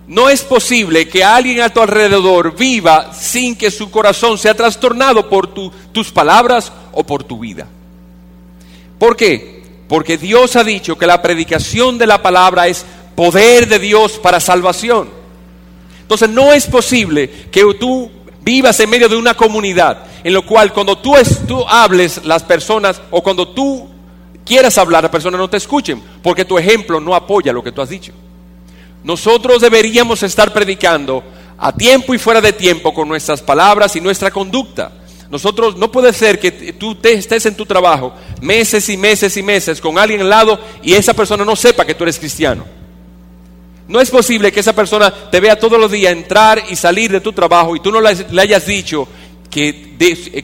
No 0.06 0.28
es 0.28 0.42
posible 0.42 1.08
que 1.08 1.22
alguien 1.22 1.60
a 1.60 1.68
tu 1.68 1.80
alrededor 1.80 2.56
viva 2.56 3.12
sin 3.12 3.56
que 3.56 3.70
su 3.70 3.90
corazón 3.90 4.38
sea 4.38 4.54
trastornado 4.54 5.28
por 5.28 5.52
tus 5.92 6.10
palabras 6.10 6.72
o 6.92 7.04
por 7.04 7.24
tu 7.24 7.38
vida. 7.38 7.66
¿Por 8.98 9.16
qué? 9.16 9.58
Porque 9.88 10.18
Dios 10.18 10.56
ha 10.56 10.64
dicho 10.64 10.96
que 10.96 11.06
la 11.06 11.22
predicación 11.22 11.98
de 11.98 12.06
la 12.06 12.22
palabra 12.22 12.68
es 12.68 12.84
poder 13.18 13.66
de 13.66 13.80
Dios 13.80 14.12
para 14.12 14.38
salvación. 14.38 15.10
Entonces 16.02 16.28
no 16.28 16.52
es 16.52 16.68
posible 16.68 17.28
que 17.50 17.64
tú 17.74 18.08
vivas 18.42 18.78
en 18.78 18.88
medio 18.88 19.08
de 19.08 19.16
una 19.16 19.34
comunidad 19.34 20.06
en 20.22 20.32
lo 20.32 20.46
cual 20.46 20.72
cuando 20.72 20.96
tú, 20.98 21.16
hables 21.68 22.24
las 22.24 22.44
personas 22.44 23.02
o 23.10 23.20
cuando 23.20 23.48
tú 23.48 23.88
quieras 24.46 24.78
hablar 24.78 25.02
las 25.02 25.10
personas 25.10 25.40
no 25.40 25.50
te 25.50 25.56
escuchen 25.56 26.00
porque 26.22 26.44
tu 26.44 26.58
ejemplo 26.58 27.00
no 27.00 27.12
apoya 27.12 27.52
lo 27.52 27.60
que 27.60 27.72
tú 27.72 27.82
has 27.82 27.88
dicho. 27.88 28.12
Nosotros 29.02 29.62
deberíamos 29.62 30.22
estar 30.22 30.52
predicando 30.52 31.24
a 31.58 31.72
tiempo 31.72 32.14
y 32.14 32.18
fuera 32.18 32.40
de 32.40 32.52
tiempo 32.52 32.94
con 32.94 33.08
nuestras 33.08 33.42
palabras 33.42 33.96
y 33.96 34.00
nuestra 34.00 34.30
conducta. 34.30 34.92
Nosotros 35.28 35.76
no 35.76 35.90
puede 35.90 36.12
ser 36.12 36.38
que 36.38 36.52
tú 36.72 36.94
te 36.94 37.14
estés 37.14 37.46
en 37.46 37.56
tu 37.56 37.66
trabajo 37.66 38.14
meses 38.40 38.88
y 38.88 38.96
meses 38.96 39.36
y 39.36 39.42
meses 39.42 39.80
con 39.80 39.98
alguien 39.98 40.20
al 40.20 40.30
lado 40.30 40.60
y 40.84 40.92
esa 40.92 41.14
persona 41.14 41.44
no 41.44 41.56
sepa 41.56 41.84
que 41.84 41.96
tú 41.96 42.04
eres 42.04 42.16
cristiano. 42.16 42.78
No 43.88 44.00
es 44.00 44.10
posible 44.10 44.52
que 44.52 44.60
esa 44.60 44.74
persona 44.74 45.10
te 45.10 45.40
vea 45.40 45.58
todos 45.58 45.80
los 45.80 45.90
días 45.90 46.12
entrar 46.12 46.62
y 46.68 46.76
salir 46.76 47.10
de 47.10 47.20
tu 47.20 47.32
trabajo 47.32 47.74
y 47.74 47.80
tú 47.80 47.90
no 47.90 48.00
le 48.00 48.42
hayas 48.42 48.66
dicho 48.66 49.08
que, 49.50 49.96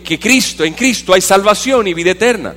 que 0.03 0.19
Cristo, 0.19 0.65
en 0.65 0.73
Cristo 0.73 1.13
hay 1.13 1.21
salvación 1.21 1.87
y 1.87 1.95
vida 1.95 2.13
eterna. 2.13 2.55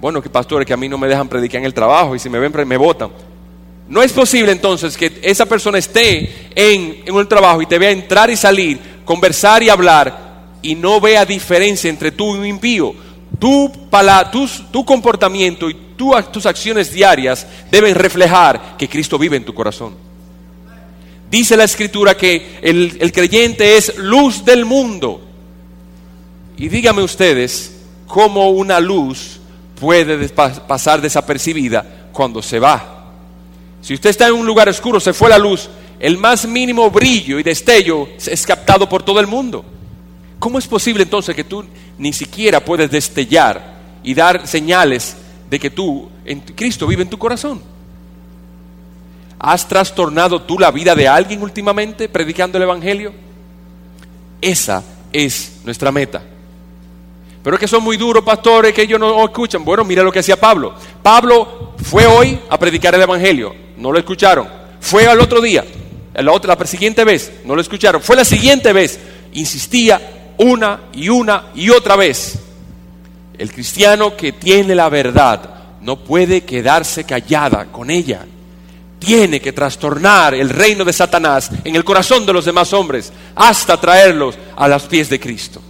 Bueno, 0.00 0.20
que 0.20 0.28
pastores 0.28 0.66
que 0.66 0.72
a 0.72 0.76
mí 0.76 0.88
no 0.88 0.98
me 0.98 1.08
dejan 1.08 1.28
predicar 1.28 1.60
en 1.60 1.66
el 1.66 1.72
trabajo 1.72 2.14
y 2.14 2.18
si 2.18 2.28
me 2.28 2.38
ven 2.38 2.68
me 2.68 2.76
votan. 2.76 3.10
No 3.88 4.02
es 4.02 4.12
posible 4.12 4.50
entonces 4.52 4.96
que 4.96 5.20
esa 5.22 5.46
persona 5.46 5.78
esté 5.78 6.50
en, 6.54 7.02
en 7.06 7.14
un 7.14 7.28
trabajo 7.28 7.62
y 7.62 7.66
te 7.66 7.78
vea 7.78 7.90
entrar 7.90 8.28
y 8.30 8.36
salir, 8.36 8.80
conversar 9.04 9.62
y 9.62 9.68
hablar 9.68 10.24
y 10.62 10.74
no 10.74 11.00
vea 11.00 11.24
diferencia 11.24 11.90
entre 11.90 12.10
tú 12.10 12.34
y 12.34 12.38
un 12.38 12.46
impío. 12.46 12.94
Tu, 13.38 13.70
tu, 14.32 14.48
tu 14.72 14.84
comportamiento 14.84 15.68
y 15.68 15.76
tus 15.96 16.46
acciones 16.46 16.92
diarias 16.92 17.46
deben 17.70 17.94
reflejar 17.94 18.76
que 18.76 18.88
Cristo 18.88 19.18
vive 19.18 19.36
en 19.36 19.44
tu 19.44 19.54
corazón. 19.54 19.94
Dice 21.30 21.56
la 21.56 21.64
escritura 21.64 22.16
que 22.16 22.58
el, 22.62 22.96
el 23.00 23.12
creyente 23.12 23.76
es 23.76 23.96
luz 23.98 24.44
del 24.44 24.64
mundo. 24.64 25.20
Y 26.56 26.68
dígame 26.68 27.02
ustedes 27.02 27.76
cómo 28.06 28.50
una 28.50 28.78
luz 28.80 29.40
puede 29.80 30.28
pasar 30.28 31.00
desapercibida 31.00 32.08
cuando 32.12 32.40
se 32.40 32.58
va. 32.58 33.12
Si 33.80 33.94
usted 33.94 34.10
está 34.10 34.28
en 34.28 34.34
un 34.34 34.46
lugar 34.46 34.68
oscuro, 34.68 35.00
se 35.00 35.12
fue 35.12 35.28
la 35.28 35.38
luz, 35.38 35.68
el 35.98 36.16
más 36.16 36.46
mínimo 36.46 36.90
brillo 36.90 37.38
y 37.38 37.42
destello 37.42 38.08
es 38.24 38.46
captado 38.46 38.88
por 38.88 39.02
todo 39.02 39.20
el 39.20 39.26
mundo. 39.26 39.64
¿Cómo 40.38 40.58
es 40.58 40.66
posible 40.66 41.02
entonces 41.02 41.34
que 41.34 41.44
tú 41.44 41.64
ni 41.98 42.12
siquiera 42.12 42.64
puedes 42.64 42.90
destellar 42.90 43.74
y 44.02 44.14
dar 44.14 44.46
señales 44.46 45.16
de 45.48 45.58
que 45.58 45.70
tú, 45.70 46.08
en 46.24 46.40
Cristo, 46.40 46.86
vive 46.86 47.02
en 47.02 47.10
tu 47.10 47.18
corazón? 47.18 47.62
¿Has 49.38 49.68
trastornado 49.68 50.42
tú 50.42 50.58
la 50.58 50.70
vida 50.70 50.94
de 50.94 51.06
alguien 51.06 51.42
últimamente 51.42 52.08
predicando 52.08 52.56
el 52.56 52.64
Evangelio? 52.64 53.12
Esa 54.40 54.82
es 55.12 55.60
nuestra 55.64 55.92
meta. 55.92 56.22
Pero 57.42 57.56
es 57.56 57.60
que 57.60 57.68
son 57.68 57.84
muy 57.84 57.98
duros, 57.98 58.24
pastores, 58.24 58.72
que 58.72 58.82
ellos 58.82 58.98
no 58.98 59.22
escuchan. 59.22 59.64
Bueno, 59.64 59.84
mira 59.84 60.02
lo 60.02 60.10
que 60.10 60.20
hacía 60.20 60.40
Pablo. 60.40 60.74
Pablo 61.02 61.74
fue 61.82 62.06
hoy 62.06 62.38
a 62.48 62.58
predicar 62.58 62.94
el 62.94 63.02
Evangelio. 63.02 63.54
No 63.76 63.92
lo 63.92 63.98
escucharon. 63.98 64.48
Fue 64.80 65.06
al 65.06 65.20
otro 65.20 65.42
día. 65.42 65.62
La, 66.14 66.32
otra, 66.32 66.56
la 66.58 66.66
siguiente 66.66 67.04
vez. 67.04 67.30
No 67.44 67.54
lo 67.54 67.60
escucharon. 67.60 68.00
Fue 68.00 68.16
la 68.16 68.24
siguiente 68.24 68.72
vez. 68.72 68.98
Insistía 69.34 70.32
una 70.38 70.80
y 70.94 71.10
una 71.10 71.48
y 71.54 71.68
otra 71.68 71.96
vez. 71.96 72.38
El 73.38 73.52
cristiano 73.52 74.16
que 74.16 74.32
tiene 74.32 74.74
la 74.74 74.88
verdad 74.88 75.50
no 75.80 75.96
puede 75.96 76.42
quedarse 76.44 77.04
callada 77.04 77.66
con 77.66 77.90
ella. 77.90 78.24
Tiene 78.98 79.40
que 79.40 79.52
trastornar 79.52 80.34
el 80.34 80.48
reino 80.48 80.84
de 80.84 80.92
Satanás 80.92 81.50
en 81.62 81.76
el 81.76 81.84
corazón 81.84 82.24
de 82.24 82.32
los 82.32 82.44
demás 82.44 82.72
hombres 82.72 83.12
hasta 83.34 83.78
traerlos 83.78 84.38
a 84.56 84.66
los 84.68 84.84
pies 84.84 85.10
de 85.10 85.20
Cristo. 85.20 85.60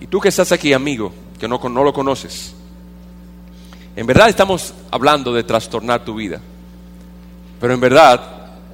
Y 0.00 0.06
tú 0.06 0.20
que 0.20 0.28
estás 0.28 0.52
aquí, 0.52 0.72
amigo, 0.72 1.12
que 1.38 1.48
no, 1.48 1.58
no 1.58 1.82
lo 1.82 1.92
conoces, 1.92 2.54
en 3.94 4.06
verdad 4.06 4.28
estamos 4.28 4.74
hablando 4.90 5.32
de 5.32 5.42
trastornar 5.42 6.04
tu 6.04 6.16
vida. 6.16 6.40
Pero 7.58 7.72
en 7.72 7.80
verdad, 7.80 8.20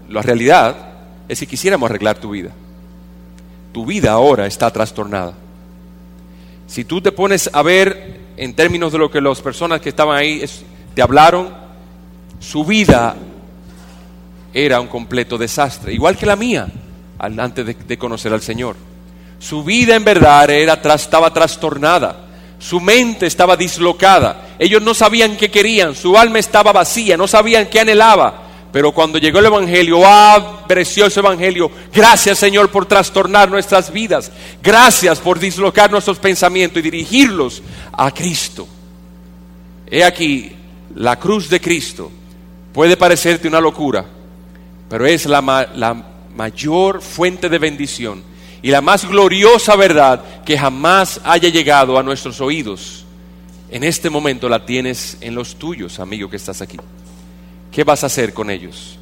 la 0.08 0.20
realidad 0.20 0.74
es 1.28 1.38
que 1.38 1.46
quisiéramos 1.46 1.88
arreglar 1.88 2.18
tu 2.18 2.30
vida. 2.30 2.50
Tu 3.72 3.86
vida 3.86 4.10
ahora 4.10 4.46
está 4.46 4.70
trastornada. 4.70 5.34
Si 6.66 6.84
tú 6.84 7.00
te 7.00 7.12
pones 7.12 7.50
a 7.52 7.62
ver 7.62 8.20
en 8.36 8.54
términos 8.54 8.92
de 8.92 8.98
lo 8.98 9.10
que 9.10 9.20
las 9.20 9.40
personas 9.40 9.80
que 9.80 9.90
estaban 9.90 10.16
ahí 10.16 10.44
te 10.94 11.02
hablaron, 11.02 11.48
su 12.40 12.64
vida 12.64 13.14
era 14.54 14.80
un 14.80 14.88
completo 14.88 15.38
desastre, 15.38 15.92
igual 15.92 16.16
que 16.16 16.26
la 16.26 16.36
mía 16.36 16.68
antes 17.18 17.64
de, 17.86 17.98
conocer 17.98 18.32
al 18.32 18.42
Señor. 18.42 18.76
Su 19.38 19.62
vida 19.62 19.94
en 19.94 20.04
verdad 20.04 20.50
era, 20.50 20.74
estaba 20.94 21.32
trastornada. 21.32 22.26
Su 22.58 22.80
mente 22.80 23.26
estaba 23.26 23.56
dislocada. 23.56 24.48
Ellos 24.58 24.82
no 24.82 24.94
sabían 24.94 25.36
qué 25.36 25.50
querían. 25.50 25.94
Su 25.94 26.16
alma 26.16 26.38
estaba 26.38 26.72
vacía. 26.72 27.16
No 27.16 27.26
sabían 27.26 27.66
qué 27.66 27.80
anhelaba. 27.80 28.41
Pero 28.72 28.92
cuando 28.92 29.18
llegó 29.18 29.38
el 29.38 29.46
Evangelio, 29.46 30.00
¡ah, 30.04 30.64
precioso 30.66 31.20
Evangelio! 31.20 31.70
Gracias 31.92 32.38
Señor 32.38 32.70
por 32.70 32.86
trastornar 32.86 33.50
nuestras 33.50 33.92
vidas. 33.92 34.32
Gracias 34.62 35.18
por 35.18 35.38
dislocar 35.38 35.90
nuestros 35.90 36.18
pensamientos 36.18 36.78
y 36.78 36.82
dirigirlos 36.82 37.62
a 37.92 38.10
Cristo. 38.10 38.66
He 39.86 40.02
aquí, 40.02 40.52
la 40.94 41.18
cruz 41.18 41.50
de 41.50 41.60
Cristo 41.60 42.10
puede 42.72 42.96
parecerte 42.96 43.46
una 43.46 43.60
locura, 43.60 44.06
pero 44.88 45.04
es 45.04 45.26
la, 45.26 45.68
la 45.74 46.06
mayor 46.34 47.02
fuente 47.02 47.50
de 47.50 47.58
bendición 47.58 48.22
y 48.62 48.70
la 48.70 48.80
más 48.80 49.06
gloriosa 49.06 49.76
verdad 49.76 50.42
que 50.46 50.56
jamás 50.56 51.20
haya 51.24 51.50
llegado 51.50 51.98
a 51.98 52.02
nuestros 52.02 52.40
oídos. 52.40 53.04
En 53.68 53.84
este 53.84 54.08
momento 54.08 54.48
la 54.48 54.64
tienes 54.64 55.18
en 55.20 55.34
los 55.34 55.56
tuyos, 55.56 55.98
amigo 55.98 56.30
que 56.30 56.36
estás 56.36 56.62
aquí. 56.62 56.78
¿Qué 57.72 57.84
vas 57.84 58.04
a 58.04 58.06
hacer 58.06 58.34
con 58.34 58.50
ellos? 58.50 58.98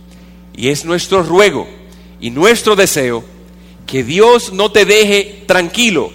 Y 0.54 0.68
es 0.68 0.84
nuestro 0.84 1.22
ruego 1.22 1.68
y 2.20 2.30
nuestro 2.30 2.76
deseo 2.76 3.24
que 3.84 4.04
Dios 4.04 4.52
no 4.52 4.70
te 4.70 4.84
deje 4.84 5.42
tranquilo, 5.46 6.12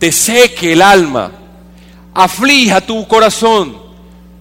te 0.00 0.10
seque 0.10 0.72
el 0.72 0.82
alma, 0.82 1.30
aflija 2.12 2.80
tu 2.80 3.06
corazón 3.06 3.76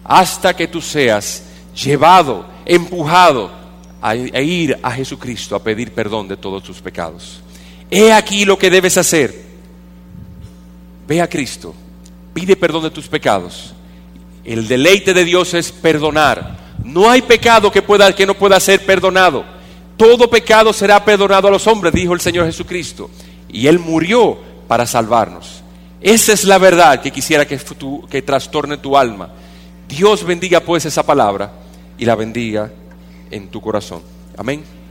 hasta 0.04 0.56
que 0.56 0.68
tú 0.68 0.82
seas 0.82 1.44
llevado, 1.76 2.46
empujado 2.66 3.52
a, 4.02 4.16
ir 4.16 4.80
a 4.82 4.92
Jesucristo 4.92 5.56
a 5.56 5.64
pedir 5.64 5.92
perdón 5.92 6.28
de 6.28 6.38
todos 6.38 6.64
tus 6.64 6.82
pecados. 6.82 7.42
He 7.92 8.12
aquí 8.12 8.46
lo 8.46 8.58
que 8.58 8.72
debes 8.72 8.98
hacer. 8.98 9.44
Ve 11.08 11.22
a 11.22 11.30
Cristo, 11.30 11.76
pide 12.34 12.56
perdón 12.56 12.84
de 12.84 12.90
tus 12.90 13.08
pecados. 13.08 13.76
El 14.44 14.68
deleite 14.68 15.14
de 15.14 15.24
Dios 15.24 15.54
es 15.54 15.72
perdonar. 15.72 16.63
No 16.84 17.10
hay 17.10 17.22
pecado 17.22 17.72
que, 17.72 17.82
pueda, 17.82 18.14
que 18.14 18.26
no 18.26 18.34
pueda 18.34 18.60
ser 18.60 18.86
perdonado. 18.86 19.46
Todo 19.98 20.30
pecado 20.30 20.74
será 20.74 21.04
perdonado 21.04 21.48
a 21.48 21.52
los 21.52 21.68
hombres, 21.68 21.94
dijo 21.94 22.14
el 22.14 22.22
Señor 22.22 22.46
Jesucristo. 22.46 23.10
Y 23.50 23.68
Él 23.68 23.80
murió 23.80 24.38
para 24.68 24.86
salvarnos. 24.86 25.64
Esa 26.02 26.34
es 26.34 26.44
la 26.44 26.58
verdad 26.58 27.02
que 27.02 27.12
quisiera 27.12 27.46
que, 27.46 27.60
que 28.10 28.22
trastorne 28.22 28.78
tu 28.78 28.98
alma. 28.98 29.30
Dios 29.88 30.26
bendiga 30.26 30.60
pues 30.60 30.86
esa 30.86 31.04
palabra 31.04 31.52
y 31.98 32.06
la 32.06 32.16
bendiga 32.16 32.72
en 33.32 33.48
tu 33.48 33.62
corazón. 33.62 34.02
Amén. 34.38 34.83